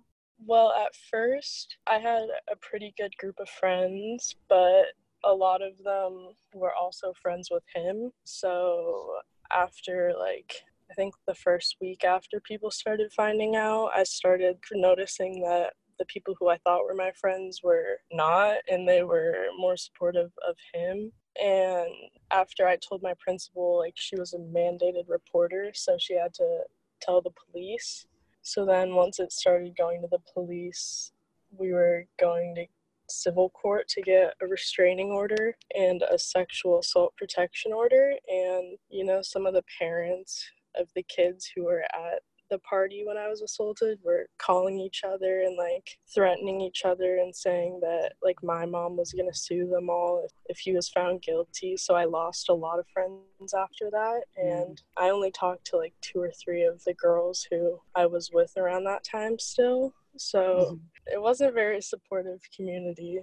Well, 0.46 0.72
at 0.72 0.96
first, 1.12 1.78
I 1.88 2.00
had 2.00 2.28
a 2.52 2.56
pretty 2.62 2.94
good 2.98 3.16
group 3.18 3.40
of 3.40 3.50
friends, 3.50 4.36
but 4.48 4.86
a 5.24 5.34
lot 5.34 5.62
of 5.62 5.78
them 5.84 6.34
were 6.54 6.74
also 6.74 7.14
friends 7.14 7.50
with 7.52 7.64
him. 7.74 8.12
So 8.24 9.20
after 9.52 10.14
like 10.18 10.54
I 10.90 10.94
think 10.94 11.14
the 11.28 11.36
first 11.36 11.78
week 11.82 12.04
after 12.04 12.40
people 12.40 12.72
started 12.72 13.12
finding 13.14 13.56
out, 13.56 13.92
I 13.96 14.04
started 14.04 14.58
noticing 14.72 15.42
that 15.42 15.74
the 16.00 16.06
people 16.06 16.36
who 16.40 16.50
I 16.50 16.58
thought 16.58 16.86
were 16.86 16.96
my 16.96 17.12
friends 17.20 17.62
were 17.64 18.00
not, 18.12 18.58
and 18.70 18.88
they 18.88 19.04
were 19.04 19.48
more 19.58 19.78
supportive 19.78 20.32
of 20.48 20.56
him. 20.74 21.12
And 21.42 21.90
after 22.32 22.68
I 22.68 22.78
told 22.78 23.04
my 23.04 23.14
principal, 23.20 23.78
like 23.78 23.94
she 23.96 24.16
was 24.16 24.34
a 24.34 24.40
mandated 24.40 25.08
reporter, 25.08 25.72
so 25.74 25.98
she 26.00 26.16
had 26.16 26.34
to 26.36 26.62
tell 27.02 27.22
the 27.22 27.32
police. 27.52 28.08
So 28.42 28.66
then 28.66 28.96
once 28.96 29.20
it 29.20 29.32
started 29.32 29.78
going 29.78 30.02
to 30.02 30.08
the 30.10 30.20
police, 30.34 31.12
we 31.52 31.74
were 31.74 32.06
going 32.20 32.56
to 32.56 32.66
civil 33.10 33.50
court 33.50 33.88
to 33.90 34.02
get 34.02 34.34
a 34.42 34.48
restraining 34.48 35.10
order 35.10 35.56
and 35.76 36.04
a 36.04 36.18
sexual 36.18 36.80
assault 36.80 37.16
protection 37.18 37.74
order. 37.74 38.14
And, 38.28 38.78
you 38.90 39.04
know, 39.04 39.22
some 39.22 39.46
of 39.46 39.54
the 39.54 39.64
parents 39.80 40.44
of 40.76 40.88
the 40.96 41.04
kids 41.04 41.50
who 41.54 41.66
were 41.66 41.84
at 41.94 42.22
the 42.50 42.60
party 42.60 43.04
when 43.06 43.18
I 43.18 43.28
was 43.28 43.42
assaulted 43.42 44.00
were 44.04 44.28
calling 44.38 44.80
each 44.80 45.04
other 45.04 45.42
and 45.42 45.58
like 45.58 45.98
threatening 46.14 46.62
each 46.62 46.86
other 46.86 47.18
and 47.18 47.36
saying 47.36 47.80
that 47.82 48.14
like 48.24 48.42
my 48.44 48.66
mom 48.66 48.98
was 48.98 49.14
gonna 49.14 49.34
sue 49.34 49.68
them 49.68 49.90
all 49.90 50.24
if, 50.26 50.32
if 50.46 50.58
he 50.60 50.74
was 50.74 50.90
found 50.90 51.22
guilty. 51.22 51.78
So 51.78 51.96
I 51.96 52.06
lost 52.06 52.50
a 52.50 52.54
lot 52.54 52.80
of 52.80 52.88
friends 52.88 53.54
after 53.54 53.90
that. 53.92 54.22
Mm. 54.42 54.64
And 54.64 54.82
I 54.98 55.10
only 55.10 55.32
talked 55.32 55.66
to 55.68 55.78
like 55.78 55.94
two 56.02 56.22
or 56.22 56.32
three 56.32 56.64
of 56.64 56.84
the 56.84 56.94
girls 56.94 57.48
who 57.50 57.80
I 57.96 58.06
was 58.06 58.32
with 58.32 58.54
around 58.58 58.86
that 58.86 59.04
time 59.04 59.40
still. 59.40 59.94
So 60.18 60.40
mm-hmm. 60.40 60.76
it 61.14 61.22
wasn't 61.22 61.52
a 61.52 61.54
very 61.54 61.82
supportive 61.82 62.42
community. 62.56 63.22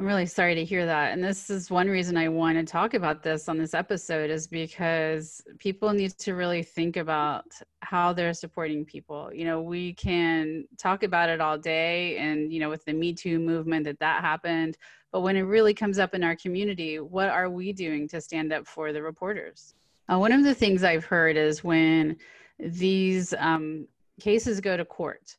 I'm 0.00 0.06
really 0.06 0.24
sorry 0.24 0.54
to 0.54 0.64
hear 0.64 0.86
that. 0.86 1.12
And 1.12 1.22
this 1.22 1.50
is 1.50 1.70
one 1.70 1.86
reason 1.86 2.16
I 2.16 2.26
want 2.26 2.56
to 2.56 2.64
talk 2.64 2.94
about 2.94 3.22
this 3.22 3.50
on 3.50 3.58
this 3.58 3.74
episode 3.74 4.30
is 4.30 4.46
because 4.46 5.42
people 5.58 5.92
need 5.92 6.16
to 6.20 6.32
really 6.34 6.62
think 6.62 6.96
about 6.96 7.44
how 7.80 8.14
they're 8.14 8.32
supporting 8.32 8.82
people. 8.82 9.30
You 9.30 9.44
know, 9.44 9.60
we 9.60 9.92
can 9.92 10.64
talk 10.78 11.02
about 11.02 11.28
it 11.28 11.42
all 11.42 11.58
day 11.58 12.16
and, 12.16 12.50
you 12.50 12.60
know, 12.60 12.70
with 12.70 12.82
the 12.86 12.94
Me 12.94 13.12
Too 13.12 13.38
movement 13.38 13.84
that 13.84 13.98
that 13.98 14.22
happened. 14.22 14.78
But 15.12 15.20
when 15.20 15.36
it 15.36 15.42
really 15.42 15.74
comes 15.74 15.98
up 15.98 16.14
in 16.14 16.24
our 16.24 16.34
community, 16.34 16.98
what 16.98 17.28
are 17.28 17.50
we 17.50 17.70
doing 17.70 18.08
to 18.08 18.22
stand 18.22 18.54
up 18.54 18.66
for 18.66 18.94
the 18.94 19.02
reporters? 19.02 19.74
Uh, 20.10 20.16
one 20.16 20.32
of 20.32 20.44
the 20.44 20.54
things 20.54 20.82
I've 20.82 21.04
heard 21.04 21.36
is 21.36 21.62
when 21.62 22.16
these 22.58 23.34
um, 23.34 23.86
cases 24.18 24.62
go 24.62 24.78
to 24.78 24.84
court, 24.86 25.36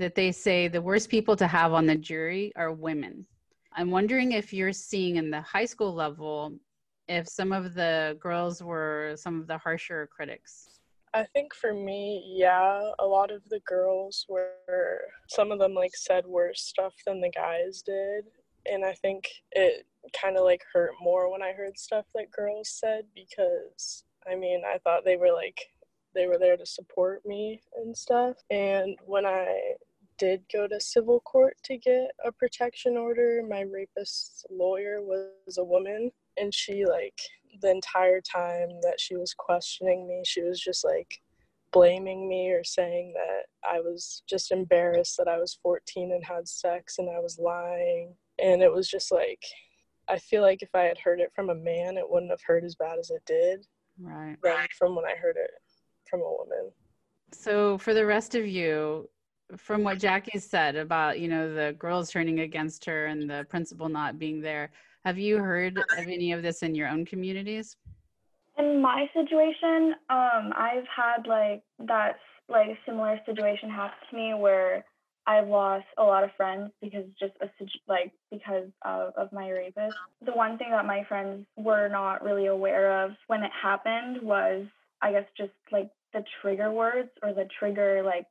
that 0.00 0.16
they 0.16 0.32
say 0.32 0.66
the 0.66 0.82
worst 0.82 1.10
people 1.10 1.36
to 1.36 1.46
have 1.46 1.72
on 1.72 1.86
the 1.86 1.94
jury 1.94 2.52
are 2.56 2.72
women. 2.72 3.24
I'm 3.74 3.90
wondering 3.90 4.32
if 4.32 4.52
you're 4.52 4.72
seeing 4.72 5.16
in 5.16 5.30
the 5.30 5.40
high 5.40 5.64
school 5.64 5.94
level 5.94 6.58
if 7.08 7.28
some 7.28 7.52
of 7.52 7.74
the 7.74 8.16
girls 8.20 8.62
were 8.62 9.14
some 9.16 9.40
of 9.40 9.46
the 9.46 9.58
harsher 9.58 10.08
critics. 10.14 10.80
I 11.12 11.24
think 11.24 11.54
for 11.54 11.74
me, 11.74 12.24
yeah, 12.36 12.92
a 13.00 13.04
lot 13.04 13.32
of 13.32 13.42
the 13.48 13.60
girls 13.66 14.26
were, 14.28 15.00
some 15.28 15.50
of 15.50 15.58
them 15.58 15.74
like 15.74 15.94
said 15.94 16.24
worse 16.24 16.62
stuff 16.62 16.94
than 17.04 17.20
the 17.20 17.30
guys 17.30 17.82
did. 17.82 18.26
And 18.70 18.84
I 18.84 18.92
think 18.92 19.28
it 19.52 19.86
kind 20.20 20.36
of 20.36 20.44
like 20.44 20.62
hurt 20.72 20.92
more 21.00 21.30
when 21.30 21.42
I 21.42 21.52
heard 21.52 21.78
stuff 21.78 22.06
that 22.14 22.30
girls 22.30 22.68
said 22.68 23.06
because 23.14 24.04
I 24.30 24.36
mean, 24.36 24.62
I 24.66 24.78
thought 24.78 25.04
they 25.04 25.16
were 25.16 25.32
like, 25.32 25.60
they 26.14 26.26
were 26.26 26.38
there 26.38 26.56
to 26.56 26.66
support 26.66 27.24
me 27.24 27.60
and 27.76 27.96
stuff. 27.96 28.36
And 28.50 28.96
when 29.04 29.24
I 29.24 29.74
did 30.20 30.42
go 30.52 30.68
to 30.68 30.78
civil 30.78 31.18
court 31.20 31.56
to 31.64 31.76
get 31.76 32.12
a 32.24 32.30
protection 32.30 32.96
order. 32.96 33.42
My 33.48 33.62
rapist's 33.62 34.44
lawyer 34.50 35.00
was 35.00 35.58
a 35.58 35.64
woman, 35.64 36.12
and 36.36 36.54
she, 36.54 36.84
like, 36.84 37.18
the 37.62 37.70
entire 37.70 38.20
time 38.20 38.68
that 38.82 38.98
she 38.98 39.16
was 39.16 39.34
questioning 39.34 40.06
me, 40.06 40.22
she 40.24 40.42
was 40.42 40.60
just 40.60 40.84
like 40.84 41.20
blaming 41.72 42.28
me 42.28 42.50
or 42.50 42.64
saying 42.64 43.14
that 43.14 43.46
I 43.68 43.80
was 43.80 44.22
just 44.28 44.52
embarrassed 44.52 45.16
that 45.18 45.28
I 45.28 45.38
was 45.38 45.58
14 45.62 46.12
and 46.12 46.24
had 46.24 46.48
sex 46.48 46.98
and 46.98 47.08
I 47.08 47.20
was 47.20 47.38
lying. 47.38 48.14
And 48.42 48.62
it 48.62 48.72
was 48.72 48.88
just 48.88 49.12
like, 49.12 49.42
I 50.08 50.18
feel 50.18 50.42
like 50.42 50.62
if 50.62 50.74
I 50.74 50.82
had 50.82 50.98
heard 50.98 51.20
it 51.20 51.32
from 51.34 51.50
a 51.50 51.54
man, 51.54 51.96
it 51.96 52.08
wouldn't 52.08 52.32
have 52.32 52.42
hurt 52.44 52.64
as 52.64 52.74
bad 52.74 52.98
as 52.98 53.10
it 53.10 53.22
did. 53.26 53.66
Right. 54.00 54.36
Than 54.42 54.66
from 54.76 54.96
when 54.96 55.04
I 55.04 55.14
heard 55.14 55.36
it 55.36 55.50
from 56.08 56.20
a 56.20 56.30
woman. 56.30 56.72
So, 57.32 57.78
for 57.78 57.94
the 57.94 58.06
rest 58.06 58.34
of 58.34 58.46
you, 58.46 59.08
from 59.56 59.82
what 59.84 59.98
Jackie 59.98 60.38
said 60.38 60.76
about 60.76 61.20
you 61.20 61.28
know 61.28 61.52
the 61.52 61.74
girls 61.78 62.10
turning 62.10 62.40
against 62.40 62.84
her 62.84 63.06
and 63.06 63.28
the 63.28 63.46
principal 63.48 63.88
not 63.88 64.18
being 64.18 64.40
there, 64.40 64.70
have 65.04 65.18
you 65.18 65.38
heard 65.38 65.78
of 65.78 66.06
any 66.06 66.32
of 66.32 66.42
this 66.42 66.62
in 66.62 66.74
your 66.74 66.88
own 66.88 67.04
communities? 67.04 67.76
In 68.58 68.82
my 68.82 69.06
situation, 69.14 69.94
um, 70.10 70.52
I've 70.56 70.86
had 70.94 71.26
like 71.26 71.62
that 71.86 72.18
like 72.48 72.76
similar 72.84 73.18
situation 73.26 73.70
happen 73.70 73.96
to 74.10 74.16
me 74.16 74.34
where 74.34 74.84
I've 75.26 75.48
lost 75.48 75.86
a 75.96 76.02
lot 76.02 76.24
of 76.24 76.30
friends 76.36 76.72
because 76.82 77.04
just 77.18 77.32
a, 77.40 77.48
like 77.86 78.12
because 78.30 78.68
of, 78.82 79.12
of 79.16 79.32
my 79.32 79.48
rapist. 79.50 79.96
The 80.24 80.32
one 80.32 80.58
thing 80.58 80.70
that 80.70 80.84
my 80.86 81.04
friends 81.04 81.46
were 81.56 81.88
not 81.88 82.24
really 82.24 82.46
aware 82.46 83.04
of 83.04 83.12
when 83.28 83.42
it 83.42 83.52
happened 83.62 84.20
was 84.22 84.66
I 85.02 85.12
guess 85.12 85.24
just 85.36 85.52
like 85.70 85.90
the 86.12 86.24
trigger 86.42 86.70
words 86.70 87.10
or 87.22 87.32
the 87.32 87.48
trigger 87.58 88.02
like 88.04 88.26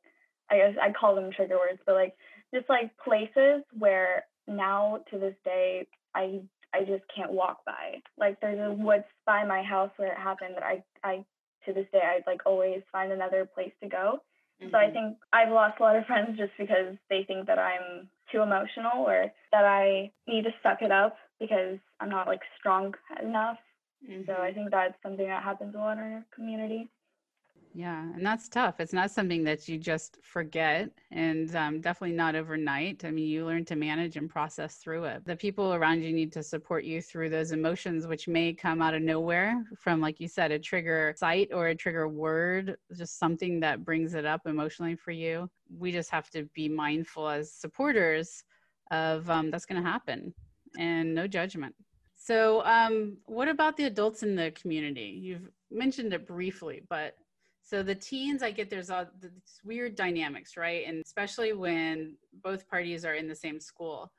I 0.52 0.58
guess 0.58 0.76
I 0.82 0.92
call 0.92 1.16
them 1.16 1.32
trigger 1.36 1.58
words, 1.58 1.80
but 1.86 1.96
like 1.96 2.16
just 2.54 2.70
like 2.70 2.92
places 3.04 3.64
where 3.78 4.26
now 4.48 5.00
to 5.12 5.20
this 5.20 5.36
day 5.44 5.88
I 6.16 6.42
I 6.74 6.82
just 6.82 7.04
can't 7.14 7.32
walk 7.32 7.66
by. 7.66 8.02
Like 8.18 8.40
there's 8.42 8.60
a 8.60 8.74
woods 8.74 9.06
by 9.26 9.46
my 9.46 9.64
house 9.64 9.92
where 9.98 10.12
it 10.12 10.18
happened 10.18 10.56
that 10.56 10.64
I 10.64 10.84
I 11.04 11.26
to 11.66 11.74
this 11.74 11.88
day 11.92 12.02
I'd 12.04 12.28
like 12.28 12.42
always 12.46 12.82
find 12.92 13.12
another 13.12 13.46
place 13.46 13.74
to 13.82 13.90
go. 13.90 14.22
Mm-hmm. 14.62 14.72
So 14.72 14.78
I 14.78 14.86
mm-hmm. 14.86 14.94
think 14.94 15.18
I've 15.34 15.52
lost 15.52 15.80
a 15.80 15.84
lot 15.84 15.96
of 15.96 16.06
friends 16.08 16.38
just 16.38 16.54
because 16.58 16.96
they 17.10 17.24
think 17.26 17.48
that 17.48 17.60
I'm 17.60 18.10
too 18.32 18.42
emotional 18.42 19.06
or 19.06 19.32
that 19.52 19.66
I 19.66 20.12
need 20.28 20.44
to 20.44 20.52
suck 20.62 20.82
it 20.82 20.92
up 20.92 21.18
because 21.40 21.78
I'm 22.00 22.10
not 22.10 22.28
like 22.28 22.42
strong 22.60 22.94
enough. 23.22 23.58
Mm-hmm. 24.08 24.24
So 24.28 24.34
I 24.34 24.36
mm-hmm. 24.36 24.56
think 24.56 24.72
that's 24.72 24.96
something 25.04 25.28
that 25.28 25.44
happens 25.44 25.76
a 25.76 25.78
lot 25.78 25.98
in 25.98 26.04
our 26.04 26.26
community. 26.34 26.90
Yeah, 27.73 28.01
and 28.01 28.25
that's 28.25 28.49
tough. 28.49 28.79
It's 28.79 28.93
not 28.93 29.12
something 29.12 29.43
that 29.43 29.67
you 29.69 29.77
just 29.77 30.17
forget, 30.23 30.89
and 31.12 31.55
um, 31.55 31.82
definitely 31.82 32.15
not 32.15 32.36
overnight. 32.36 33.05
I 33.05 33.12
mean, 33.12 33.27
you 33.27 33.45
learn 33.45 33.63
to 33.65 33.75
manage 33.75 34.17
and 34.17 34.27
process 34.27 34.77
through 34.77 35.03
it. 35.05 35.23
The 35.25 35.36
people 35.36 35.75
around 35.75 36.01
you 36.01 36.12
need 36.12 36.32
to 36.34 36.41
support 36.41 36.84
you 36.84 36.99
through 36.99 37.29
those 37.29 37.51
emotions, 37.51 38.08
which 38.08 38.27
may 38.27 38.53
come 38.53 38.82
out 38.82 38.95
of 38.95 39.03
nowhere 39.03 39.63
from, 39.77 40.01
like 40.01 40.19
you 40.19 40.27
said, 40.27 40.51
a 40.51 40.58
trigger 40.58 41.13
sight 41.15 41.49
or 41.53 41.67
a 41.67 41.75
trigger 41.75 42.08
word, 42.08 42.75
just 42.97 43.19
something 43.19 43.60
that 43.60 43.86
brings 43.86 44.15
it 44.15 44.25
up 44.25 44.47
emotionally 44.47 44.95
for 44.95 45.12
you. 45.12 45.47
We 45.77 45.91
just 45.91 46.10
have 46.10 46.29
to 46.32 46.45
be 46.55 46.67
mindful 46.69 47.29
as 47.29 47.51
supporters 47.51 48.43
of 48.89 49.29
um, 49.29 49.51
that's 49.51 49.65
going 49.67 49.82
to 49.82 49.88
happen 49.88 50.34
and 50.79 51.13
no 51.13 51.27
judgment. 51.27 51.75
So, 52.15 52.65
um, 52.65 53.17
what 53.27 53.47
about 53.47 53.77
the 53.77 53.86
adults 53.86 54.23
in 54.23 54.36
the 54.36 54.51
community? 54.51 55.19
You've 55.21 55.49
mentioned 55.71 56.13
it 56.13 56.27
briefly, 56.27 56.82
but 56.89 57.15
so 57.69 57.84
the 57.84 57.93
teens, 57.93 58.41
I 58.41 58.49
get 58.49 58.71
there's 58.71 58.89
all 58.89 59.05
this 59.21 59.62
weird 59.63 59.93
dynamics, 59.93 60.58
right? 60.58 60.88
And 60.88 61.03
especially 61.05 61.53
when 61.53 62.15
both 62.43 62.67
parties 62.67 63.05
are 63.05 63.13
in 63.13 63.27
the 63.27 63.36
same 63.36 63.60
school. 63.60 64.12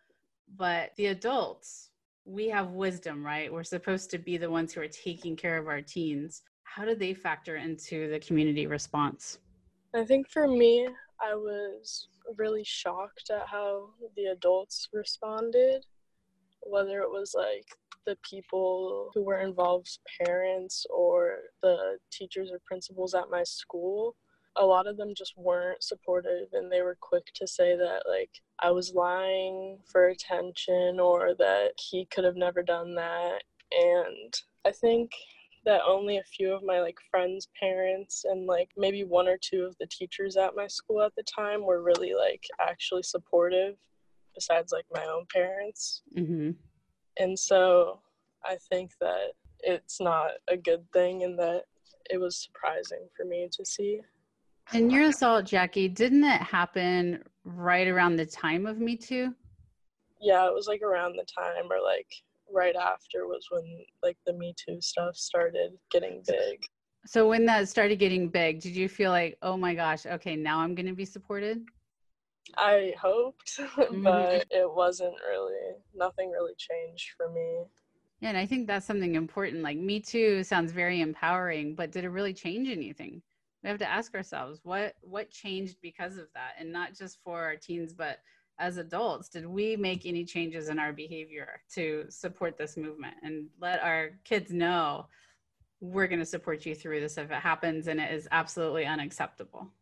But 0.57 0.91
the 0.97 1.07
adults, 1.07 1.91
we 2.25 2.49
have 2.49 2.71
wisdom, 2.71 3.27
right? 3.27 3.53
We're 3.53 3.65
supposed 3.65 4.09
to 4.11 4.19
be 4.19 4.37
the 4.37 4.49
ones 4.49 4.73
who 4.73 4.83
are 4.83 4.87
taking 4.87 5.35
care 5.35 5.59
of 5.59 5.67
our 5.67 5.81
teens. 5.81 6.43
How 6.63 6.85
do 6.85 6.95
they 6.95 7.13
factor 7.13 7.57
into 7.57 8.09
the 8.09 8.21
community 8.21 8.69
response? 8.69 9.39
I 9.97 10.05
think 10.05 10.29
for 10.29 10.47
me, 10.47 10.89
I 11.21 11.35
was 11.35 12.07
really 12.37 12.63
shocked 12.63 13.31
at 13.33 13.49
how 13.49 13.89
the 14.15 14.27
adults 14.27 14.89
responded, 14.93 15.85
whether 16.63 17.01
it 17.01 17.11
was 17.11 17.35
like 17.37 17.67
the 18.07 18.17
people 18.29 19.11
who 19.15 19.23
were 19.23 19.41
involved, 19.41 19.99
parents 20.25 20.87
or 20.91 21.39
the 21.63 21.99
teachers 22.11 22.51
or 22.51 22.61
principals 22.67 23.15
at 23.15 23.31
my 23.31 23.43
school, 23.45 24.17
a 24.57 24.65
lot 24.65 24.87
of 24.87 24.97
them 24.97 25.15
just 25.17 25.35
weren't 25.37 25.83
supportive 25.83 26.49
and 26.53 26.71
they 26.71 26.83
were 26.83 26.97
quick 27.01 27.27
to 27.35 27.47
say 27.47 27.77
that 27.77 28.03
like 28.09 28.31
I 28.61 28.71
was 28.71 28.95
lying 28.95 29.79
for 29.91 30.09
attention 30.09 30.99
or 31.01 31.35
that 31.39 31.71
he 31.79 32.07
could 32.07 32.25
have 32.25 32.37
never 32.37 32.63
done 32.63 32.95
that. 32.97 33.43
And 33.73 34.35
I 34.67 34.73
think 34.73 35.13
that 35.67 35.83
only 35.87 36.19
a 36.19 36.23
few 36.25 36.53
of 36.53 36.63
my 36.65 36.81
like 36.81 36.97
friends' 37.11 37.49
parents 37.59 38.25
and 38.25 38.47
like 38.47 38.71
maybe 38.77 39.05
one 39.05 39.29
or 39.29 39.39
two 39.41 39.63
of 39.63 39.77
the 39.79 39.87
teachers 39.87 40.37
at 40.37 40.57
my 40.57 40.67
school 40.67 41.03
at 41.03 41.15
the 41.17 41.23
time 41.23 41.65
were 41.65 41.83
really 41.83 42.15
like 42.15 42.45
actually 42.61 43.03
supportive 43.03 43.77
besides 44.35 44.73
like 44.73 44.87
my 44.93 45.05
own 45.05 45.27
parents. 45.33 46.03
Mm-hmm. 46.17 46.51
And 47.19 47.39
so 47.39 48.01
I 48.45 48.57
think 48.69 48.93
that 49.01 49.33
it's 49.61 50.01
not 50.01 50.31
a 50.49 50.57
good 50.57 50.85
thing 50.93 51.25
and 51.25 51.39
that 51.39 51.65
it 52.11 52.19
was 52.19 52.37
surprising 52.43 53.09
for 53.17 53.25
me 53.25 53.49
to 53.53 53.65
see. 53.65 54.01
And 54.73 54.91
your 54.93 55.05
assault, 55.05 55.47
Jackie, 55.47 55.89
didn't 55.89 56.25
it 56.25 56.41
happen 56.41 57.23
right 57.45 57.89
around 57.89 58.17
the 58.17 58.27
time 58.27 58.67
of 58.67 58.79
Me 58.79 58.97
Too? 58.97 59.35
Yeah, 60.21 60.47
it 60.47 60.55
was 60.55 60.69
like 60.69 60.83
around 60.83 61.17
the 61.17 61.25
time 61.25 61.65
or 61.71 61.83
like 61.83 62.07
right 62.53 62.77
after 62.77 63.27
was 63.27 63.47
when 63.51 63.85
like 64.03 64.17
the 64.27 64.33
Me 64.33 64.55
Too 64.57 64.81
stuff 64.81 65.17
started 65.17 65.73
getting 65.91 66.23
big. 66.27 66.65
So 67.07 67.29
when 67.29 67.47
that 67.47 67.69
started 67.69 67.99
getting 67.99 68.29
big, 68.29 68.61
did 68.61 68.77
you 68.77 68.89
feel 68.89 69.11
like, 69.11 69.39
oh 69.43 69.57
my 69.57 69.75
gosh, 69.75 70.07
okay, 70.07 70.37
now 70.37 70.59
I'm 70.61 70.75
going 70.75 70.87
to 70.87 70.93
be 70.93 71.07
supported? 71.07 71.63
I 72.57 72.95
hoped, 73.01 73.57
mm-hmm. 73.59 74.03
but 74.03 74.47
it 74.51 74.73
wasn't 74.73 75.15
really, 75.29 75.75
nothing 75.95 76.31
really 76.31 76.55
changed 76.57 77.11
for 77.17 77.31
me. 77.31 77.65
Yeah, 78.21 78.31
and 78.31 78.39
I 78.39 78.47
think 78.47 78.67
that's 78.67 78.87
something 78.87 79.15
important. 79.15 79.63
Like 79.63 79.79
Me 79.79 80.01
Too 80.01 80.45
sounds 80.45 80.73
very 80.73 81.01
empowering, 81.01 81.75
but 81.75 81.91
did 81.91 82.05
it 82.05 82.11
really 82.11 82.35
change 82.35 82.69
anything? 82.69 83.23
We 83.63 83.69
have 83.69 83.79
to 83.79 83.91
ask 83.91 84.15
ourselves 84.15 84.61
what 84.63 84.95
what 85.03 85.31
changed 85.31 85.77
because 85.83 86.17
of 86.17 86.27
that, 86.35 86.55
and 86.59 86.73
not 86.73 86.95
just 86.95 87.19
for 87.25 87.43
our 87.43 87.57
teens, 87.57 87.93
but 87.93 88.19
as 88.61 88.77
adults. 88.77 89.29
Did 89.29 89.47
we 89.47 89.75
make 89.75 90.07
any 90.07 90.25
changes 90.25 90.69
in 90.69 90.79
our 90.79 90.93
behavior 90.93 91.63
to 91.75 92.05
support 92.11 92.59
this 92.59 92.77
movement 92.77 93.15
and 93.23 93.47
let 93.59 93.83
our 93.83 94.11
kids 94.25 94.53
know 94.53 95.07
we're 95.81 96.07
going 96.07 96.21
to 96.21 96.27
support 96.27 96.67
you 96.67 96.75
through 96.75 97.01
this 97.01 97.17
if 97.17 97.31
it 97.31 97.41
happens 97.41 97.89
and 97.89 97.99
it 97.99 98.13
is 98.13 98.29
absolutely 98.31 98.85
unacceptable? 98.85 99.73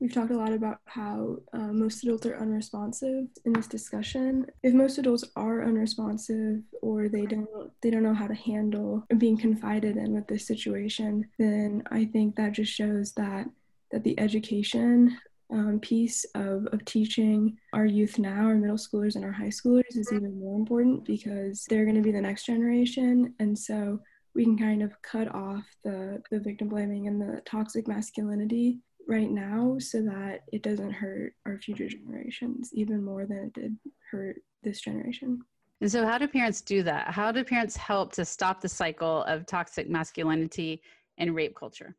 We've 0.00 0.12
talked 0.12 0.30
a 0.30 0.36
lot 0.36 0.52
about 0.52 0.78
how 0.84 1.38
uh, 1.52 1.72
most 1.72 2.04
adults 2.04 2.24
are 2.24 2.38
unresponsive 2.38 3.26
in 3.44 3.52
this 3.52 3.66
discussion. 3.66 4.46
If 4.62 4.72
most 4.72 4.98
adults 4.98 5.24
are 5.34 5.64
unresponsive 5.64 6.62
or 6.82 7.08
they 7.08 7.26
don't 7.26 7.48
they 7.82 7.90
don't 7.90 8.04
know 8.04 8.14
how 8.14 8.28
to 8.28 8.34
handle 8.34 9.04
being 9.18 9.36
confided 9.36 9.96
in 9.96 10.14
with 10.14 10.28
this 10.28 10.46
situation, 10.46 11.28
then 11.38 11.82
I 11.90 12.04
think 12.04 12.36
that 12.36 12.52
just 12.52 12.72
shows 12.72 13.12
that 13.14 13.46
that 13.90 14.04
the 14.04 14.18
education 14.20 15.18
um, 15.50 15.80
piece 15.80 16.24
of, 16.34 16.66
of 16.66 16.84
teaching 16.84 17.56
our 17.72 17.86
youth 17.86 18.18
now, 18.18 18.46
our 18.46 18.54
middle 18.54 18.76
schoolers 18.76 19.16
and 19.16 19.24
our 19.24 19.32
high 19.32 19.46
schoolers, 19.46 19.96
is 19.96 20.12
even 20.12 20.38
more 20.38 20.58
important 20.58 21.04
because 21.06 21.64
they're 21.68 21.84
going 21.84 21.96
to 21.96 22.02
be 22.02 22.12
the 22.12 22.20
next 22.20 22.44
generation. 22.44 23.34
And 23.38 23.58
so 23.58 23.98
we 24.34 24.44
can 24.44 24.58
kind 24.58 24.82
of 24.82 25.00
cut 25.02 25.34
off 25.34 25.64
the, 25.84 26.22
the 26.30 26.38
victim 26.38 26.68
blaming 26.68 27.08
and 27.08 27.20
the 27.20 27.40
toxic 27.46 27.88
masculinity 27.88 28.78
right 29.08 29.30
now 29.30 29.76
so 29.78 30.02
that 30.02 30.42
it 30.52 30.62
doesn't 30.62 30.92
hurt 30.92 31.32
our 31.46 31.58
future 31.58 31.88
generations 31.88 32.70
even 32.74 33.02
more 33.02 33.26
than 33.26 33.38
it 33.38 33.52
did 33.54 33.76
hurt 34.10 34.36
this 34.62 34.80
generation. 34.80 35.40
And 35.80 35.90
so, 35.90 36.04
how 36.04 36.18
do 36.18 36.28
parents 36.28 36.60
do 36.60 36.82
that? 36.82 37.08
How 37.08 37.32
do 37.32 37.42
parents 37.44 37.76
help 37.76 38.12
to 38.12 38.24
stop 38.24 38.60
the 38.60 38.68
cycle 38.68 39.22
of 39.24 39.46
toxic 39.46 39.88
masculinity 39.88 40.82
and 41.16 41.34
rape 41.34 41.54
culture? 41.54 41.94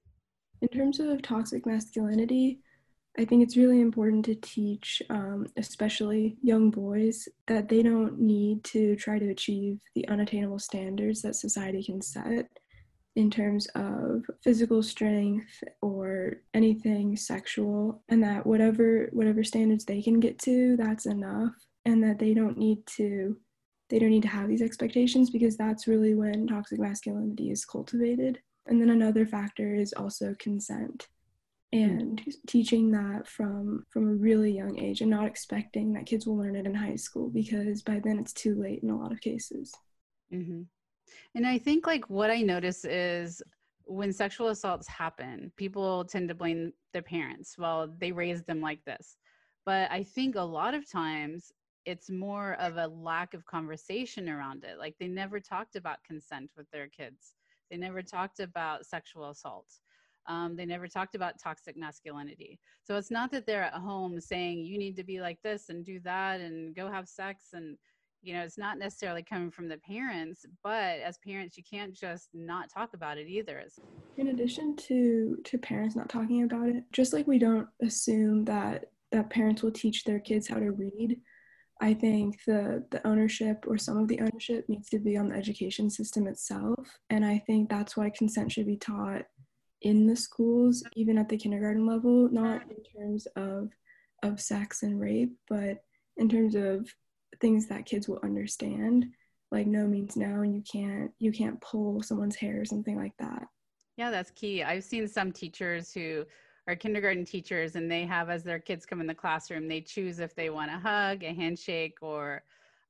In 0.61 0.67
terms 0.67 0.99
of 0.99 1.21
toxic 1.21 1.65
masculinity, 1.65 2.59
I 3.17 3.25
think 3.25 3.41
it's 3.41 3.57
really 3.57 3.81
important 3.81 4.25
to 4.25 4.35
teach, 4.35 5.01
um, 5.09 5.47
especially 5.57 6.37
young 6.41 6.69
boys, 6.69 7.27
that 7.47 7.69
they 7.69 7.81
don't 7.81 8.19
need 8.19 8.63
to 8.65 8.95
try 8.97 9.17
to 9.17 9.29
achieve 9.29 9.79
the 9.95 10.07
unattainable 10.09 10.59
standards 10.59 11.21
that 11.21 11.35
society 11.35 11.83
can 11.83 12.01
set 12.01 12.49
in 13.15 13.29
terms 13.29 13.67
of 13.75 14.23
physical 14.43 14.83
strength 14.83 15.63
or 15.81 16.37
anything 16.53 17.15
sexual 17.15 18.03
and 18.09 18.23
that 18.23 18.45
whatever 18.45 19.09
whatever 19.11 19.43
standards 19.43 19.85
they 19.85 20.01
can 20.01 20.19
get 20.19 20.37
to 20.39 20.77
that's 20.77 21.05
enough 21.05 21.51
and 21.85 22.03
that 22.03 22.19
they 22.19 22.33
don't 22.33 22.57
need 22.57 22.85
to 22.85 23.35
they 23.89 23.97
don't 23.97 24.11
need 24.11 24.21
to 24.21 24.27
have 24.27 24.47
these 24.47 24.61
expectations 24.61 25.31
because 25.31 25.57
that's 25.57 25.87
really 25.87 26.13
when 26.13 26.47
toxic 26.47 26.79
masculinity 26.79 27.49
is 27.49 27.65
cultivated 27.65 28.39
and 28.67 28.79
then 28.79 28.89
another 28.89 29.25
factor 29.25 29.73
is 29.73 29.93
also 29.93 30.35
consent 30.39 31.07
and 31.71 32.21
teaching 32.47 32.91
that 32.91 33.27
from 33.27 33.83
from 33.91 34.07
a 34.07 34.13
really 34.13 34.51
young 34.51 34.79
age 34.79 35.01
and 35.01 35.09
not 35.09 35.25
expecting 35.25 35.93
that 35.93 36.05
kids 36.05 36.25
will 36.25 36.37
learn 36.37 36.55
it 36.55 36.65
in 36.65 36.73
high 36.73 36.95
school 36.95 37.29
because 37.29 37.81
by 37.81 37.99
then 38.03 38.17
it's 38.17 38.33
too 38.33 38.55
late 38.55 38.81
in 38.81 38.89
a 38.89 38.97
lot 38.97 39.11
of 39.11 39.21
cases 39.21 39.73
mm-hmm. 40.33 40.61
And 41.35 41.45
I 41.45 41.57
think 41.57 41.87
like 41.87 42.09
what 42.09 42.31
I 42.31 42.41
notice 42.41 42.85
is 42.85 43.41
when 43.85 44.13
sexual 44.13 44.49
assaults 44.49 44.87
happen, 44.87 45.51
people 45.57 46.05
tend 46.05 46.29
to 46.29 46.35
blame 46.35 46.73
their 46.93 47.01
parents. 47.01 47.55
Well, 47.57 47.93
they 47.99 48.11
raised 48.11 48.45
them 48.45 48.61
like 48.61 48.83
this. 48.85 49.17
But 49.65 49.91
I 49.91 50.03
think 50.03 50.35
a 50.35 50.41
lot 50.41 50.73
of 50.73 50.89
times 50.89 51.51
it's 51.85 52.09
more 52.09 52.53
of 52.59 52.77
a 52.77 52.87
lack 52.87 53.33
of 53.33 53.45
conversation 53.45 54.29
around 54.29 54.63
it. 54.63 54.77
Like 54.77 54.95
they 54.99 55.07
never 55.07 55.39
talked 55.39 55.75
about 55.75 56.03
consent 56.03 56.51
with 56.55 56.69
their 56.71 56.87
kids. 56.87 57.33
They 57.71 57.77
never 57.77 58.01
talked 58.01 58.39
about 58.39 58.85
sexual 58.85 59.29
assault. 59.29 59.67
Um, 60.27 60.55
they 60.55 60.65
never 60.65 60.87
talked 60.87 61.15
about 61.15 61.39
toxic 61.41 61.75
masculinity. 61.75 62.59
So 62.83 62.95
it's 62.95 63.09
not 63.09 63.31
that 63.31 63.47
they're 63.47 63.63
at 63.63 63.73
home 63.73 64.19
saying 64.21 64.65
you 64.65 64.77
need 64.77 64.95
to 64.97 65.03
be 65.03 65.19
like 65.19 65.39
this 65.43 65.69
and 65.69 65.83
do 65.83 65.99
that 66.01 66.41
and 66.41 66.75
go 66.75 66.91
have 66.91 67.07
sex 67.07 67.45
and 67.53 67.77
you 68.21 68.33
know 68.33 68.41
it's 68.41 68.57
not 68.57 68.77
necessarily 68.77 69.23
coming 69.23 69.51
from 69.51 69.67
the 69.67 69.77
parents 69.77 70.45
but 70.63 70.99
as 70.99 71.17
parents 71.19 71.57
you 71.57 71.63
can't 71.69 71.93
just 71.93 72.29
not 72.33 72.69
talk 72.69 72.93
about 72.93 73.17
it 73.17 73.27
either. 73.27 73.63
In 74.17 74.27
addition 74.27 74.75
to 74.75 75.37
to 75.45 75.57
parents 75.57 75.95
not 75.95 76.09
talking 76.09 76.43
about 76.43 76.69
it 76.69 76.83
just 76.91 77.13
like 77.13 77.27
we 77.27 77.39
don't 77.39 77.67
assume 77.81 78.45
that 78.45 78.85
that 79.11 79.29
parents 79.29 79.63
will 79.63 79.71
teach 79.71 80.03
their 80.03 80.19
kids 80.19 80.47
how 80.47 80.57
to 80.59 80.71
read 80.71 81.19
i 81.81 81.93
think 81.93 82.39
the 82.45 82.85
the 82.91 83.05
ownership 83.07 83.65
or 83.67 83.77
some 83.77 83.97
of 83.97 84.07
the 84.07 84.19
ownership 84.19 84.65
needs 84.67 84.89
to 84.89 84.99
be 84.99 85.17
on 85.17 85.29
the 85.29 85.35
education 85.35 85.89
system 85.89 86.27
itself. 86.27 86.99
And 87.09 87.25
i 87.25 87.39
think 87.39 87.69
that's 87.69 87.95
why 87.95 88.09
consent 88.09 88.51
should 88.51 88.67
be 88.67 88.77
taught 88.77 89.23
in 89.81 90.05
the 90.05 90.15
schools 90.15 90.83
even 90.95 91.17
at 91.17 91.29
the 91.29 91.37
kindergarten 91.37 91.85
level 91.85 92.29
not 92.31 92.63
in 92.69 92.83
terms 92.83 93.27
of 93.35 93.69
of 94.23 94.41
sex 94.41 94.83
and 94.83 94.99
rape 94.99 95.33
but 95.47 95.77
in 96.17 96.27
terms 96.27 96.53
of 96.53 96.93
things 97.39 97.67
that 97.67 97.85
kids 97.85 98.07
will 98.07 98.19
understand 98.23 99.05
like 99.51 99.67
no 99.67 99.87
means 99.87 100.15
no 100.15 100.41
and 100.41 100.55
you 100.55 100.61
can't 100.61 101.11
you 101.19 101.31
can't 101.31 101.59
pull 101.61 102.01
someone's 102.01 102.35
hair 102.35 102.61
or 102.61 102.65
something 102.65 102.95
like 102.95 103.15
that. 103.17 103.47
Yeah 103.97 104.11
that's 104.11 104.31
key. 104.31 104.63
I've 104.63 104.83
seen 104.83 105.07
some 105.07 105.31
teachers 105.31 105.91
who 105.91 106.25
are 106.67 106.75
kindergarten 106.75 107.25
teachers 107.25 107.75
and 107.75 107.89
they 107.89 108.05
have 108.05 108.29
as 108.29 108.43
their 108.43 108.59
kids 108.59 108.85
come 108.85 109.01
in 109.01 109.07
the 109.07 109.15
classroom 109.15 109.67
they 109.67 109.81
choose 109.81 110.19
if 110.19 110.35
they 110.35 110.49
want 110.49 110.71
a 110.71 110.77
hug 110.77 111.23
a 111.23 111.33
handshake 111.33 111.97
or 112.01 112.43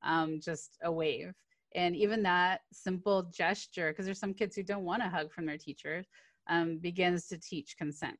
um, 0.03 0.39
just 0.41 0.77
a 0.83 0.91
wave. 0.91 1.33
And 1.75 1.95
even 1.95 2.23
that 2.23 2.61
simple 2.73 3.23
gesture 3.23 3.91
because 3.91 4.05
there's 4.05 4.19
some 4.19 4.33
kids 4.33 4.55
who 4.55 4.63
don't 4.63 4.85
want 4.85 5.03
a 5.03 5.09
hug 5.09 5.31
from 5.31 5.45
their 5.45 5.57
teachers 5.57 6.07
um, 6.49 6.77
begins 6.77 7.27
to 7.27 7.37
teach 7.37 7.77
consent. 7.77 8.17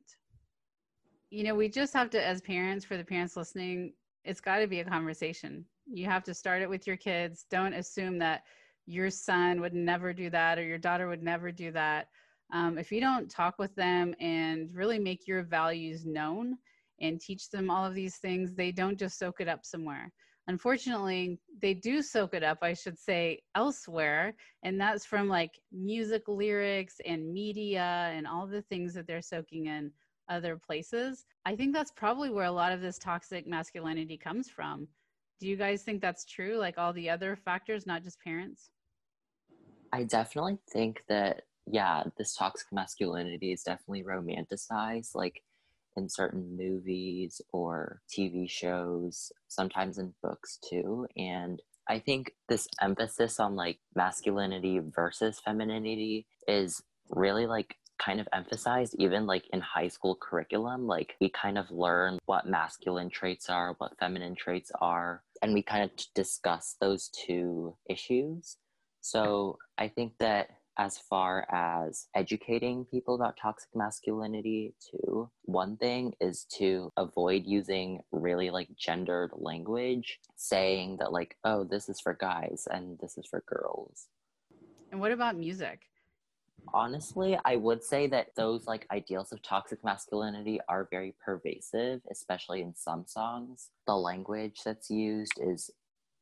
You 1.29 1.43
know 1.43 1.55
we 1.55 1.67
just 1.67 1.93
have 1.93 2.09
to 2.11 2.25
as 2.25 2.41
parents 2.41 2.85
for 2.85 2.95
the 2.95 3.03
parents 3.03 3.35
listening 3.35 3.93
it's 4.23 4.41
got 4.41 4.59
to 4.59 4.67
be 4.67 4.79
a 4.79 4.85
conversation 4.85 5.65
you 5.91 6.05
have 6.05 6.23
to 6.23 6.33
start 6.33 6.61
it 6.61 6.69
with 6.69 6.87
your 6.87 6.97
kids. 6.97 7.45
Don't 7.49 7.73
assume 7.73 8.17
that 8.19 8.43
your 8.85 9.09
son 9.09 9.61
would 9.61 9.73
never 9.73 10.13
do 10.13 10.29
that 10.29 10.57
or 10.57 10.63
your 10.63 10.77
daughter 10.77 11.07
would 11.07 11.23
never 11.23 11.51
do 11.51 11.71
that. 11.71 12.07
Um, 12.51 12.77
if 12.77 12.91
you 12.91 12.99
don't 12.99 13.29
talk 13.29 13.59
with 13.59 13.75
them 13.75 14.15
and 14.19 14.73
really 14.73 14.99
make 14.99 15.27
your 15.27 15.43
values 15.43 16.05
known 16.05 16.57
and 16.99 17.21
teach 17.21 17.49
them 17.49 17.69
all 17.69 17.85
of 17.85 17.93
these 17.93 18.17
things, 18.17 18.53
they 18.53 18.71
don't 18.71 18.97
just 18.97 19.19
soak 19.19 19.39
it 19.39 19.47
up 19.47 19.65
somewhere. 19.65 20.11
Unfortunately, 20.47 21.39
they 21.61 21.75
do 21.75 22.01
soak 22.01 22.33
it 22.33 22.43
up, 22.43 22.57
I 22.63 22.73
should 22.73 22.97
say, 22.97 23.39
elsewhere. 23.53 24.33
And 24.63 24.81
that's 24.81 25.05
from 25.05 25.29
like 25.29 25.59
music 25.71 26.23
lyrics 26.27 26.95
and 27.05 27.31
media 27.31 28.09
and 28.11 28.25
all 28.25 28.47
the 28.47 28.63
things 28.63 28.95
that 28.95 29.05
they're 29.05 29.21
soaking 29.21 29.67
in 29.67 29.91
other 30.27 30.57
places. 30.57 31.25
I 31.45 31.55
think 31.55 31.73
that's 31.73 31.91
probably 31.91 32.31
where 32.31 32.45
a 32.45 32.51
lot 32.51 32.71
of 32.71 32.81
this 32.81 32.97
toxic 32.97 33.47
masculinity 33.47 34.17
comes 34.17 34.49
from 34.49 34.87
do 35.39 35.47
you 35.47 35.55
guys 35.55 35.83
think 35.83 36.01
that's 36.01 36.25
true? 36.25 36.57
Like 36.57 36.77
all 36.77 36.93
the 36.93 37.09
other 37.09 37.35
factors 37.35 37.87
not 37.87 38.03
just 38.03 38.21
parents? 38.21 38.71
I 39.91 40.03
definitely 40.03 40.59
think 40.71 41.03
that 41.09 41.43
yeah 41.65 42.03
this 42.17 42.35
toxic 42.35 42.67
masculinity 42.71 43.51
is 43.51 43.63
definitely 43.63 44.03
romanticized 44.03 45.13
like 45.13 45.43
in 45.95 46.09
certain 46.09 46.57
movies 46.57 47.41
or 47.51 48.01
tv 48.09 48.49
shows 48.49 49.31
sometimes 49.47 49.97
in 49.97 50.13
books 50.21 50.59
too. 50.67 51.07
And 51.17 51.61
i 51.87 51.99
think 51.99 52.33
this 52.47 52.67
emphasis 52.81 53.39
on 53.39 53.55
like 53.55 53.79
masculinity 53.95 54.79
versus 54.79 55.39
femininity 55.39 56.27
is 56.47 56.81
really 57.09 57.47
like 57.47 57.75
kind 57.99 58.19
of 58.19 58.27
emphasized 58.33 58.95
even 58.97 59.27
like 59.27 59.43
in 59.51 59.59
high 59.59 59.89
school 59.89 60.17
curriculum. 60.19 60.87
Like 60.87 61.15
we 61.21 61.29
kind 61.29 61.57
of 61.57 61.69
learn 61.69 62.17
what 62.25 62.47
masculine 62.47 63.09
traits 63.09 63.49
are 63.49 63.75
what 63.77 63.97
feminine 63.99 64.35
traits 64.35 64.71
are 64.81 65.21
and 65.41 65.53
we 65.53 65.63
kind 65.63 65.83
of 65.83 65.91
discuss 66.15 66.75
those 66.81 67.09
two 67.09 67.75
issues. 67.89 68.57
So 69.01 69.57
i 69.77 69.87
think 69.87 70.13
that 70.19 70.49
as 70.77 70.97
far 70.97 71.45
as 71.51 72.07
educating 72.15 72.85
people 72.85 73.15
about 73.15 73.37
toxic 73.41 73.69
masculinity 73.75 74.73
too 74.79 75.29
one 75.43 75.75
thing 75.77 76.13
is 76.21 76.45
to 76.45 76.89
avoid 76.95 77.43
using 77.45 77.99
really 78.11 78.49
like 78.49 78.69
gendered 78.77 79.29
language 79.33 80.19
saying 80.37 80.95
that 80.97 81.11
like 81.11 81.35
oh 81.43 81.63
this 81.65 81.89
is 81.89 81.99
for 81.99 82.13
guys 82.13 82.67
and 82.71 82.97
this 83.01 83.17
is 83.17 83.25
for 83.29 83.43
girls. 83.47 84.07
And 84.91 84.99
what 84.99 85.11
about 85.11 85.37
music 85.37 85.81
honestly 86.73 87.37
i 87.45 87.55
would 87.55 87.83
say 87.83 88.07
that 88.07 88.27
those 88.35 88.67
like 88.67 88.85
ideals 88.91 89.31
of 89.31 89.41
toxic 89.41 89.83
masculinity 89.83 90.59
are 90.67 90.87
very 90.91 91.15
pervasive 91.23 92.01
especially 92.11 92.61
in 92.61 92.73
some 92.75 93.05
songs 93.07 93.69
the 93.87 93.95
language 93.95 94.61
that's 94.63 94.89
used 94.89 95.33
is 95.41 95.71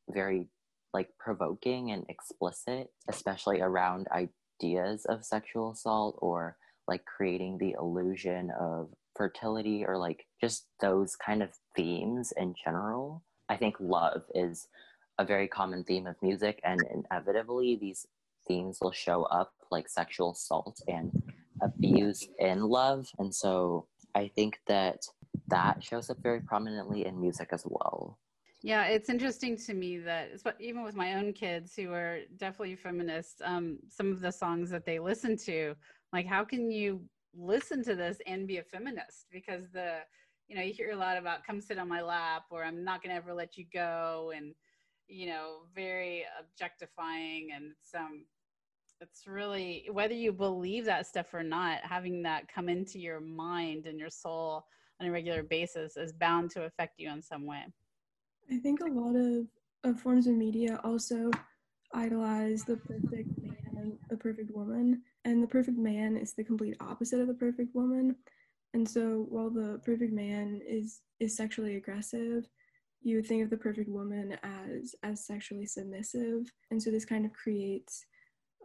very 0.10 0.48
like 0.94 1.10
provoking 1.20 1.92
and 1.92 2.06
explicit 2.10 2.92
especially 3.10 3.60
around 3.60 4.08
ideas 4.12 5.06
of 5.06 5.26
sexual 5.26 5.72
assault 5.72 6.18
or 6.20 6.58
like 6.88 7.04
creating 7.06 7.58
the 7.58 7.76
illusion 7.78 8.52
of 8.60 8.90
fertility 9.18 9.84
or 9.86 9.98
like 9.98 10.26
just 10.40 10.68
those 10.80 11.16
kind 11.16 11.42
of 11.42 11.50
themes 11.76 12.32
in 12.38 12.54
general. 12.64 13.24
I 13.50 13.58
think 13.58 13.76
love 13.80 14.24
is 14.34 14.68
a 15.18 15.26
very 15.26 15.48
common 15.48 15.84
theme 15.84 16.06
of 16.06 16.16
music, 16.22 16.62
and 16.64 16.80
inevitably, 16.94 17.76
these 17.76 18.06
themes 18.48 18.80
will 18.82 18.92
show 18.92 19.24
up 19.24 19.54
like 19.72 19.90
sexual 19.90 20.32
assault 20.32 20.82
and 20.88 21.12
abuse 21.62 22.28
in 22.40 22.62
love. 22.62 23.08
And 23.20 23.34
so 23.34 23.88
I 24.16 24.30
think 24.36 24.60
that 24.68 25.00
that 25.50 25.84
shows 25.84 26.10
up 26.10 26.18
very 26.22 26.42
prominently 26.42 27.06
in 27.06 27.20
music 27.20 27.50
as 27.52 27.64
well. 27.66 28.18
Yeah, 28.64 28.86
it's 28.86 29.10
interesting 29.10 29.56
to 29.58 29.74
me 29.74 29.98
that 30.00 30.30
even 30.60 30.84
with 30.84 30.96
my 30.96 31.14
own 31.14 31.32
kids 31.32 31.76
who 31.76 31.94
are 31.94 32.20
definitely 32.38 32.76
feminists, 32.76 33.42
um, 33.46 33.78
some 33.88 34.12
of 34.12 34.20
the 34.20 34.32
songs 34.32 34.70
that 34.72 34.86
they 34.86 35.00
listen 35.00 35.38
to, 35.46 35.76
like 36.12 36.26
how 36.26 36.44
can 36.44 36.72
you 36.72 37.02
listen 37.36 37.84
to 37.84 37.96
this 37.96 38.18
and 38.26 38.48
be 38.48 38.58
a 38.58 38.64
feminist? 38.64 39.28
Because 39.32 39.70
the, 39.70 40.00
you 40.48 40.56
know, 40.56 40.64
you 40.64 40.74
hear 40.74 40.92
a 40.92 40.96
lot 40.96 41.18
about 41.18 41.46
"come 41.46 41.62
sit 41.62 41.78
on 41.78 41.88
my 41.88 42.02
lap" 42.02 42.46
or 42.50 42.64
"I'm 42.64 42.84
not 42.84 43.04
gonna 43.04 43.16
ever 43.16 43.34
let 43.34 43.58
you 43.58 43.66
go," 43.72 44.32
and 44.36 44.56
you 45.08 45.28
know, 45.28 45.60
very 45.76 46.26
objectifying, 46.40 47.50
and 47.56 47.74
some 47.82 48.26
it's 49.02 49.28
really 49.28 49.88
whether 49.92 50.14
you 50.14 50.32
believe 50.32 50.86
that 50.86 51.08
stuff 51.08 51.34
or 51.34 51.44
not, 51.44 51.80
having 51.84 52.24
that 52.24 52.52
come 52.52 52.70
into 52.70 53.00
your 53.00 53.20
mind 53.20 53.86
and 53.86 54.00
your 54.00 54.10
soul 54.10 54.66
on 55.00 55.08
a 55.08 55.12
regular 55.12 55.44
basis 55.44 55.98
is 55.98 56.12
bound 56.14 56.50
to 56.52 56.64
affect 56.64 57.00
you 57.00 57.10
in 57.10 57.22
some 57.22 57.46
way. 57.46 57.64
I 58.52 58.58
think 58.58 58.80
a 58.82 58.86
lot 58.86 59.16
of, 59.16 59.46
of 59.84 60.00
forms 60.00 60.28
of 60.28 60.34
media 60.34 60.80
also 60.84 61.30
idolize 61.94 62.64
the 62.64 62.78
perfect 62.78 63.30
man 63.42 63.58
and 63.78 63.98
the 64.10 64.18
perfect 64.18 64.52
woman. 64.54 65.02
And 65.26 65.44
the 65.44 65.48
perfect 65.48 65.78
man 65.78 66.18
is 66.18 66.34
the 66.34 66.44
complete 66.44 66.76
opposite 66.80 67.20
of 67.20 67.28
the 67.28 67.34
perfect 67.34 67.76
woman. 67.76 68.16
And 68.74 68.88
so 68.88 69.26
while 69.30 69.50
the 69.50 69.80
perfect 69.86 70.14
man 70.14 70.62
is 70.66 71.02
is 71.20 71.36
sexually 71.36 71.78
aggressive, 71.78 72.48
you 73.02 73.22
think 73.22 73.44
of 73.44 73.50
the 73.50 73.58
perfect 73.58 73.90
woman 73.90 74.38
as 74.44 74.96
as 75.04 75.26
sexually 75.26 75.66
submissive. 75.66 76.52
And 76.72 76.82
so 76.82 76.92
this 76.92 77.06
kind 77.06 77.26
of 77.26 77.34
creates 77.34 78.06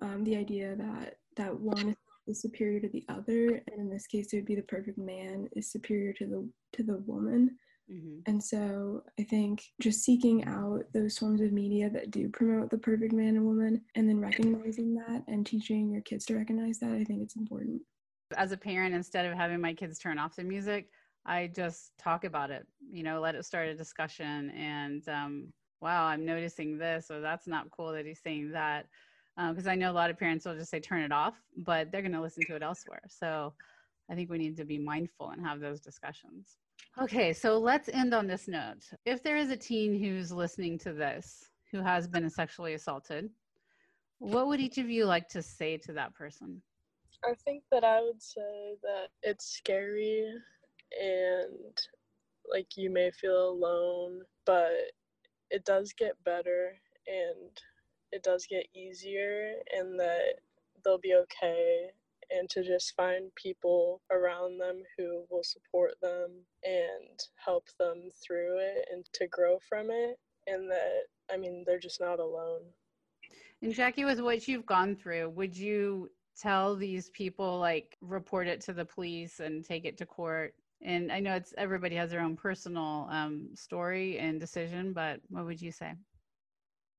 um, 0.03 0.25
the 0.25 0.37
idea 0.37 0.77
that 0.77 1.17
that 1.37 1.59
one 1.59 1.97
is 2.27 2.43
superior 2.43 2.81
to 2.81 2.89
the 2.89 3.05
other, 3.09 3.63
and 3.71 3.79
in 3.79 3.91
this 3.91 4.07
case, 4.07 4.33
it 4.33 4.37
would 4.37 4.47
be 4.47 4.55
the 4.55 4.63
perfect 4.63 4.99
man 4.99 5.49
is 5.57 5.71
superior 5.71 6.13
to 6.15 6.27
the 6.27 6.49
to 6.75 6.83
the 6.83 6.99
woman. 7.07 7.57
Mm-hmm. 7.91 8.21
And 8.27 8.43
so 8.43 9.03
I 9.19 9.25
think 9.25 9.63
just 9.81 10.05
seeking 10.05 10.45
out 10.45 10.85
those 10.95 11.19
forms 11.19 11.41
of 11.41 11.53
media 11.53 11.91
that 11.91 12.11
do 12.11 12.29
promote 12.29 12.71
the 12.71 12.79
perfect 12.79 13.13
man 13.13 13.37
and 13.37 13.45
woman 13.45 13.83
and 13.97 14.09
then 14.09 14.21
recognizing 14.21 14.95
that 14.95 15.25
and 15.27 15.45
teaching 15.45 15.91
your 15.91 16.03
kids 16.03 16.25
to 16.27 16.37
recognize 16.37 16.79
that, 16.79 16.93
I 16.93 17.05
think 17.05 17.23
it's 17.23 17.37
important. 17.37 17.83
As 18.37 18.53
a 18.53 18.57
parent, 18.57 18.95
instead 18.95 19.27
of 19.27 19.37
having 19.37 19.61
my 19.61 19.75
kids 19.75 19.99
turn 19.99 20.19
off 20.19 20.37
the 20.37 20.45
music, 20.45 20.89
I 21.27 21.51
just 21.55 21.93
talk 21.99 22.25
about 22.25 22.51
it, 22.51 22.67
you 22.91 23.03
know, 23.03 23.21
let 23.21 23.35
it 23.35 23.45
start 23.45 23.69
a 23.69 23.75
discussion. 23.75 24.51
And 24.51 25.07
um, 25.09 25.53
wow, 25.81 26.05
I'm 26.05 26.25
noticing 26.25 26.79
this, 26.79 27.11
or 27.11 27.21
that's 27.21 27.47
not 27.47 27.71
cool 27.71 27.93
that 27.93 28.07
he's 28.07 28.23
saying 28.23 28.53
that. 28.53 28.87
Because 29.37 29.67
uh, 29.67 29.71
I 29.71 29.75
know 29.75 29.91
a 29.91 29.95
lot 29.95 30.11
of 30.11 30.19
parents 30.19 30.45
will 30.45 30.55
just 30.55 30.71
say 30.71 30.81
turn 30.81 31.03
it 31.03 31.13
off, 31.13 31.35
but 31.57 31.91
they're 31.91 32.03
going 32.03 32.13
to 32.13 32.21
listen 32.21 32.45
to 32.49 32.57
it 32.57 32.63
elsewhere. 32.63 33.03
So 33.09 33.55
I 34.11 34.15
think 34.15 34.31
we 34.31 34.39
need 34.39 34.57
to 34.59 34.65
be 34.65 34.79
mindful 34.79 35.31
and 35.31 35.45
have 35.45 35.61
those 35.61 35.81
discussions. 35.81 36.57
Okay, 37.01 37.33
so 37.33 37.59
let's 37.59 37.89
end 37.89 38.13
on 38.13 38.27
this 38.27 38.49
note. 38.49 38.85
If 39.07 39.23
there 39.23 39.37
is 39.37 39.51
a 39.51 39.57
teen 39.57 39.99
who's 39.99 40.31
listening 40.31 40.79
to 40.81 40.93
this 40.93 41.45
who 41.71 41.81
has 41.81 42.07
been 42.07 42.29
sexually 42.29 42.75
assaulted, 42.75 43.31
what 44.19 44.47
would 44.49 44.61
each 44.61 44.79
of 44.79 44.91
you 44.91 45.07
like 45.07 45.29
to 45.31 45.43
say 45.43 45.79
to 45.79 45.93
that 45.95 46.15
person? 46.15 46.61
I 47.25 47.35
think 47.45 47.63
that 47.71 47.85
I 47.85 48.01
would 48.03 48.23
say 48.23 48.75
that 48.83 49.09
it's 49.23 49.47
scary 49.47 50.27
and 51.01 51.79
like 52.53 52.77
you 52.77 52.91
may 52.91 53.11
feel 53.13 53.49
alone, 53.49 54.21
but 54.45 54.73
it 55.51 55.65
does 55.65 55.93
get 55.97 56.23
better 56.25 56.75
and 57.07 57.51
it 58.13 58.23
does 58.23 58.47
get 58.49 58.67
easier 58.75 59.55
and 59.77 59.99
that 59.99 60.35
they'll 60.85 60.99
be 60.99 61.15
okay 61.15 61.91
and 62.31 62.49
to 62.51 62.63
just 62.63 62.95
find 62.97 63.35
people 63.35 64.01
around 64.11 64.59
them 64.59 64.83
who 64.97 65.25
will 65.31 65.43
support 65.43 65.93
them 66.01 66.31
and 66.65 67.21
help 67.37 67.67
them 67.79 68.09
through 68.25 68.59
it 68.59 68.87
and 68.93 69.05
to 69.13 69.27
grow 69.29 69.59
from 69.69 69.91
it. 69.91 70.19
And 70.47 70.71
that 70.71 71.05
i 71.33 71.37
mean 71.37 71.65
they're 71.67 71.79
just 71.79 72.01
not 72.01 72.19
alone. 72.19 72.63
And 73.63 73.73
jackie 73.73 74.05
with 74.05 74.21
what 74.21 74.49
you've 74.49 74.67
gone 74.67 74.97
through 74.97 75.31
would 75.31 75.57
you 75.57 76.11
tell 76.37 76.75
these 76.75 77.11
people 77.11 77.59
like 77.59 77.97
report 78.01 78.49
it 78.49 78.61
to 78.63 78.73
the 78.73 78.85
police 78.85 79.41
and 79.41 79.65
take 79.65 79.85
it 79.85 79.97
to 79.99 80.07
court? 80.07 80.55
And 80.85 81.13
i 81.13 81.21
know 81.21 81.35
it's 81.35 81.55
everybody 81.57 81.95
has 81.95 82.11
their 82.11 82.23
own 82.23 82.37
personal 82.37 83.09
um, 83.11 83.51
story 83.55 84.19
and 84.19 84.41
decision 84.41 84.93
but 84.93 85.21
what 85.29 85.45
would 85.45 85.63
you 85.63 85.71
say 85.71 85.93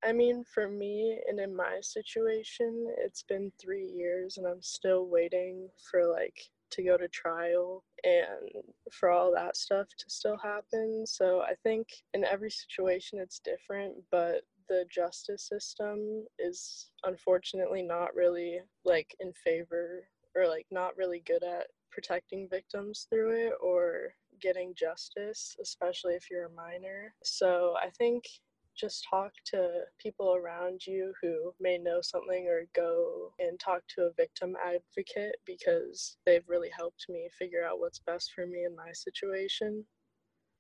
I 0.06 0.12
mean, 0.12 0.44
for 0.54 0.68
me 0.68 1.20
and 1.28 1.40
in 1.40 1.56
my 1.56 1.80
situation, 1.82 2.94
it's 2.98 3.24
been 3.24 3.52
three 3.62 3.86
years 3.86 4.38
and 4.38 4.46
I'm 4.46 4.62
still 4.62 5.08
waiting 5.08 5.70
for 5.90 6.06
like 6.06 6.38
to 6.72 6.84
go 6.84 6.98
to 6.98 7.08
trial 7.08 7.84
and 8.04 8.64
for 8.92 9.10
all 9.10 9.32
that 9.34 9.56
stuff 9.56 9.88
to 9.98 10.06
still 10.10 10.38
happen. 10.38 11.06
So 11.08 11.42
I 11.42 11.54
think 11.64 11.88
in 12.14 12.26
every 12.26 12.52
situation 12.52 13.20
it's 13.20 13.40
different, 13.40 13.96
but 14.12 14.42
the 14.68 14.86
justice 14.90 15.48
system 15.48 16.26
is 16.40 16.90
unfortunately 17.04 17.84
not 17.84 18.16
really 18.16 18.60
like 18.86 19.16
in 19.20 19.32
favor 19.34 20.04
or 20.36 20.48
like 20.48 20.66
not 20.72 20.98
really 20.98 21.22
good 21.26 21.44
at 21.44 21.68
protecting 21.92 22.48
victims 22.50 23.08
through 23.10 23.48
it 23.48 23.54
or 23.62 24.14
getting 24.42 24.74
justice, 24.76 25.56
especially 25.62 26.16
if 26.16 26.30
you're 26.30 26.48
a 26.48 26.56
minor. 26.56 27.14
So 27.24 27.76
I 27.82 27.90
think 27.92 28.24
just 28.76 29.06
talk 29.10 29.32
to 29.46 29.82
people 30.00 30.36
around 30.36 30.86
you 30.86 31.14
who 31.22 31.54
may 31.60 31.78
know 31.78 32.00
something 32.02 32.48
or 32.48 32.68
go 32.76 33.32
and 33.40 33.60
talk 33.60 33.82
to 33.90 34.04
a 34.04 34.14
victim 34.14 34.56
advocate 34.66 35.36
because 35.46 36.18
they've 36.26 36.48
really 36.48 36.72
helped 36.76 37.06
me 37.10 37.30
figure 37.38 37.64
out 37.64 37.80
what's 37.80 38.00
best 38.00 38.32
for 38.34 38.46
me 38.46 38.66
in 38.66 38.76
my 38.76 38.92
situation. 38.94 39.86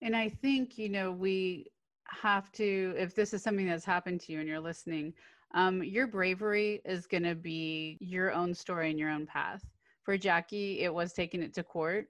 And 0.01 0.15
I 0.15 0.29
think, 0.29 0.77
you 0.77 0.89
know, 0.89 1.11
we 1.11 1.67
have 2.09 2.51
to, 2.53 2.93
if 2.97 3.15
this 3.15 3.33
is 3.33 3.41
something 3.41 3.67
that's 3.67 3.85
happened 3.85 4.19
to 4.21 4.33
you 4.33 4.39
and 4.39 4.47
you're 4.47 4.59
listening, 4.59 5.13
um, 5.55 5.83
your 5.83 6.07
bravery 6.07 6.81
is 6.85 7.07
going 7.07 7.23
to 7.23 7.35
be 7.35 7.97
your 7.99 8.31
own 8.31 8.53
story 8.53 8.89
and 8.89 8.99
your 8.99 9.09
own 9.09 9.25
path. 9.25 9.63
For 10.03 10.17
Jackie, 10.17 10.81
it 10.81 10.93
was 10.93 11.13
taking 11.13 11.41
it 11.41 11.53
to 11.53 11.63
court 11.63 12.07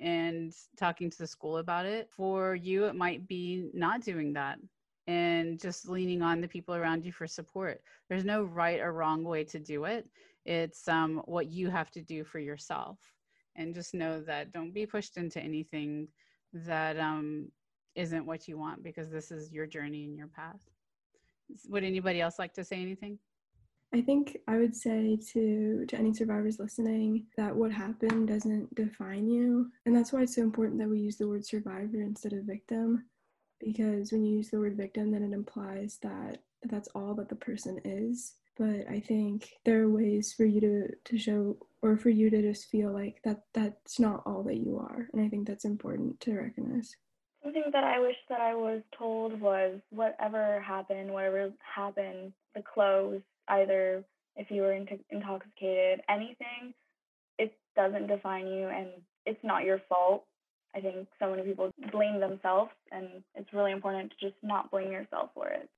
and 0.00 0.52
talking 0.78 1.10
to 1.10 1.18
the 1.18 1.26
school 1.26 1.58
about 1.58 1.86
it. 1.86 2.10
For 2.10 2.54
you, 2.54 2.86
it 2.86 2.96
might 2.96 3.28
be 3.28 3.70
not 3.72 4.02
doing 4.02 4.32
that 4.32 4.58
and 5.10 5.58
just 5.58 5.88
leaning 5.88 6.22
on 6.22 6.40
the 6.40 6.46
people 6.46 6.72
around 6.72 7.04
you 7.04 7.10
for 7.10 7.26
support. 7.26 7.82
There's 8.08 8.24
no 8.24 8.44
right 8.44 8.78
or 8.78 8.92
wrong 8.92 9.24
way 9.24 9.42
to 9.42 9.58
do 9.58 9.84
it. 9.84 10.06
It's 10.46 10.86
um, 10.86 11.22
what 11.24 11.50
you 11.50 11.68
have 11.68 11.90
to 11.92 12.00
do 12.00 12.22
for 12.22 12.38
yourself. 12.38 12.96
And 13.56 13.74
just 13.74 13.92
know 13.92 14.20
that 14.20 14.52
don't 14.52 14.72
be 14.72 14.86
pushed 14.86 15.16
into 15.16 15.40
anything 15.40 16.06
that 16.52 16.96
um, 17.00 17.48
isn't 17.96 18.24
what 18.24 18.46
you 18.46 18.56
want 18.56 18.84
because 18.84 19.10
this 19.10 19.32
is 19.32 19.50
your 19.50 19.66
journey 19.66 20.04
and 20.04 20.16
your 20.16 20.28
path. 20.28 20.62
Would 21.68 21.82
anybody 21.82 22.20
else 22.20 22.38
like 22.38 22.54
to 22.54 22.64
say 22.64 22.80
anything? 22.80 23.18
I 23.92 24.02
think 24.02 24.38
I 24.46 24.58
would 24.58 24.76
say 24.76 25.18
to 25.32 25.84
to 25.88 25.96
any 25.96 26.14
survivors 26.14 26.60
listening 26.60 27.26
that 27.36 27.54
what 27.54 27.72
happened 27.72 28.28
doesn't 28.28 28.72
define 28.76 29.26
you, 29.26 29.66
and 29.84 29.96
that's 29.96 30.12
why 30.12 30.22
it's 30.22 30.36
so 30.36 30.42
important 30.42 30.78
that 30.78 30.88
we 30.88 31.00
use 31.00 31.16
the 31.16 31.26
word 31.26 31.44
survivor 31.44 32.00
instead 32.00 32.32
of 32.32 32.44
victim 32.44 33.02
because 33.60 34.12
when 34.12 34.24
you 34.24 34.38
use 34.38 34.50
the 34.50 34.58
word 34.58 34.76
victim, 34.76 35.10
then 35.10 35.22
it 35.22 35.32
implies 35.32 35.98
that 36.02 36.38
that's 36.64 36.88
all 36.94 37.14
that 37.14 37.28
the 37.28 37.36
person 37.36 37.80
is. 37.84 38.34
But 38.58 38.86
I 38.90 39.00
think 39.00 39.50
there 39.64 39.82
are 39.82 39.88
ways 39.88 40.32
for 40.32 40.44
you 40.44 40.60
to, 40.60 40.88
to 41.04 41.18
show 41.18 41.56
or 41.82 41.96
for 41.96 42.10
you 42.10 42.28
to 42.30 42.42
just 42.42 42.68
feel 42.68 42.92
like 42.92 43.20
that 43.24 43.44
that's 43.54 43.98
not 43.98 44.22
all 44.26 44.42
that 44.44 44.58
you 44.58 44.78
are. 44.78 45.08
And 45.12 45.22
I 45.22 45.28
think 45.28 45.46
that's 45.46 45.64
important 45.64 46.20
to 46.20 46.34
recognize. 46.34 46.96
Something 47.42 47.70
that 47.72 47.84
I 47.84 47.98
wish 48.00 48.16
that 48.28 48.40
I 48.40 48.54
was 48.54 48.82
told 48.96 49.40
was 49.40 49.80
whatever 49.88 50.60
happened, 50.60 51.10
whatever 51.10 51.50
happened, 51.74 52.34
the 52.54 52.62
clothes, 52.62 53.22
either 53.48 54.04
if 54.36 54.50
you 54.50 54.62
were 54.62 54.72
intoxicated, 55.10 56.00
anything, 56.08 56.74
it 57.38 57.54
doesn't 57.76 58.08
define 58.08 58.46
you 58.46 58.68
and 58.68 58.88
it's 59.24 59.42
not 59.42 59.64
your 59.64 59.80
fault. 59.88 60.24
I 60.74 60.80
think 60.80 61.08
so 61.18 61.30
many 61.30 61.42
people 61.42 61.70
blame 61.90 62.20
themselves, 62.20 62.70
and 62.92 63.22
it's 63.34 63.52
really 63.52 63.72
important 63.72 64.12
to 64.12 64.26
just 64.26 64.36
not 64.42 64.70
blame 64.70 64.92
yourself 64.92 65.30
for 65.34 65.48
it. 65.48 65.68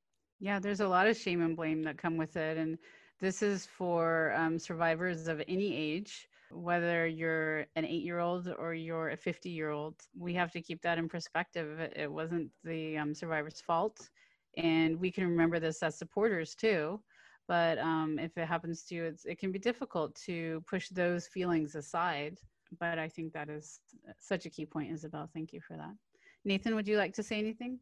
Yeah, 0.41 0.59
there's 0.59 0.81
a 0.81 0.89
lot 0.89 1.07
of 1.07 1.17
shame 1.17 1.41
and 1.41 1.57
blame 1.57 1.83
that 1.85 1.99
come 1.99 2.17
with 2.17 2.37
it. 2.37 2.59
And 2.59 2.77
this 3.21 3.43
is 3.43 3.65
for 3.65 4.33
um, 4.37 4.59
survivors 4.59 5.29
of 5.29 5.41
any 5.47 5.75
age, 5.75 6.29
whether 6.51 7.07
you're 7.07 7.61
an 7.77 7.85
eight 7.85 8.03
year 8.03 8.19
old 8.19 8.53
or 8.59 8.75
you're 8.75 9.11
a 9.11 9.17
50 9.17 9.49
year 9.49 9.71
old. 9.71 9.95
We 10.19 10.35
have 10.35 10.51
to 10.53 10.61
keep 10.61 10.83
that 10.83 10.99
in 10.99 11.09
perspective. 11.09 11.79
It 11.95 12.11
wasn't 12.11 12.51
the 12.65 12.99
um, 12.99 13.15
survivor's 13.15 13.61
fault. 13.61 14.11
And 14.57 14.99
we 14.99 15.13
can 15.13 15.25
remember 15.29 15.61
this 15.61 15.83
as 15.83 15.97
supporters 15.97 16.55
too. 16.55 17.01
But 17.47 17.79
um, 17.79 18.19
if 18.19 18.37
it 18.37 18.47
happens 18.47 18.83
to 18.85 18.95
you, 18.95 19.15
it 19.25 19.39
can 19.39 19.53
be 19.53 19.59
difficult 19.59 20.15
to 20.27 20.63
push 20.67 20.89
those 20.89 21.29
feelings 21.29 21.75
aside. 21.77 22.39
But 22.79 22.99
I 22.99 23.09
think 23.09 23.33
that 23.33 23.49
is 23.49 23.81
such 24.19 24.47
a 24.47 24.51
key 24.51 24.67
point, 24.67 24.93
Isabel. 24.93 25.29
Thank 25.35 25.53
you 25.53 25.61
for 25.61 25.77
that. 25.77 25.95
Nathan, 26.45 26.75
would 26.75 26.89
you 26.89 26.97
like 26.97 27.15
to 27.15 27.23
say 27.23 27.39
anything? 27.39 27.79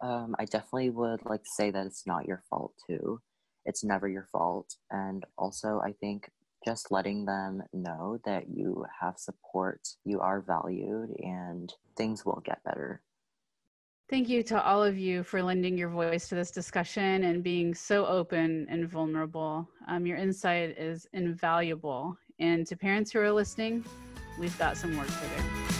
Um, 0.00 0.34
I 0.38 0.44
definitely 0.44 0.90
would 0.90 1.24
like 1.24 1.42
to 1.42 1.50
say 1.56 1.70
that 1.70 1.86
it's 1.86 2.06
not 2.06 2.26
your 2.26 2.42
fault 2.50 2.72
too. 2.88 3.20
It's 3.64 3.84
never 3.84 4.08
your 4.08 4.26
fault. 4.32 4.74
And 4.90 5.24
also, 5.38 5.80
I 5.84 5.92
think 5.92 6.28
just 6.66 6.90
letting 6.90 7.24
them 7.24 7.62
know 7.72 8.18
that 8.24 8.48
you 8.48 8.84
have 9.00 9.18
support, 9.18 9.80
you 10.04 10.20
are 10.20 10.40
valued, 10.40 11.10
and 11.18 11.72
things 11.96 12.24
will 12.24 12.42
get 12.44 12.62
better. 12.64 13.02
Thank 14.10 14.28
you 14.28 14.42
to 14.44 14.62
all 14.62 14.82
of 14.84 14.98
you 14.98 15.22
for 15.22 15.42
lending 15.42 15.78
your 15.78 15.88
voice 15.88 16.28
to 16.28 16.34
this 16.34 16.50
discussion 16.50 17.24
and 17.24 17.42
being 17.42 17.74
so 17.74 18.04
open 18.04 18.66
and 18.68 18.88
vulnerable. 18.88 19.68
Um, 19.88 20.04
your 20.04 20.18
insight 20.18 20.76
is 20.76 21.06
invaluable. 21.14 22.16
And 22.38 22.66
to 22.66 22.76
parents 22.76 23.10
who 23.12 23.20
are 23.20 23.32
listening, 23.32 23.84
we've 24.38 24.56
got 24.58 24.76
some 24.76 24.96
work 24.96 25.06
to 25.06 25.12
do. 25.12 25.72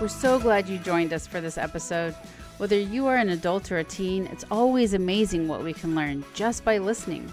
We're 0.00 0.08
so 0.08 0.38
glad 0.38 0.68
you 0.68 0.78
joined 0.78 1.12
us 1.12 1.26
for 1.26 1.40
this 1.40 1.58
episode. 1.58 2.14
Whether 2.56 2.78
you 2.78 3.06
are 3.06 3.16
an 3.16 3.30
adult 3.30 3.70
or 3.70 3.78
a 3.78 3.84
teen, 3.84 4.26
it's 4.26 4.44
always 4.50 4.94
amazing 4.94 5.46
what 5.48 5.62
we 5.62 5.72
can 5.72 5.94
learn 5.94 6.24
just 6.34 6.64
by 6.64 6.78
listening. 6.78 7.32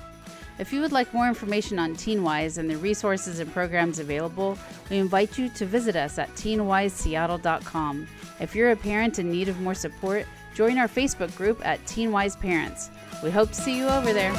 If 0.59 0.73
you 0.73 0.81
would 0.81 0.91
like 0.91 1.13
more 1.13 1.27
information 1.27 1.79
on 1.79 1.95
TeenWise 1.95 2.57
and 2.57 2.69
the 2.69 2.77
resources 2.77 3.39
and 3.39 3.51
programs 3.53 3.99
available, 3.99 4.57
we 4.89 4.97
invite 4.97 5.37
you 5.37 5.49
to 5.49 5.65
visit 5.65 5.95
us 5.95 6.17
at 6.17 6.33
teenwiseseattle.com. 6.35 8.07
If 8.39 8.55
you're 8.55 8.71
a 8.71 8.75
parent 8.75 9.19
in 9.19 9.31
need 9.31 9.49
of 9.49 9.61
more 9.61 9.75
support, 9.75 10.25
join 10.53 10.77
our 10.77 10.87
Facebook 10.87 11.35
group 11.37 11.63
at 11.65 11.83
TeenWise 11.85 12.39
Parents. 12.39 12.89
We 13.23 13.29
hope 13.29 13.49
to 13.49 13.55
see 13.55 13.77
you 13.77 13.87
over 13.87 14.13
there. 14.13 14.33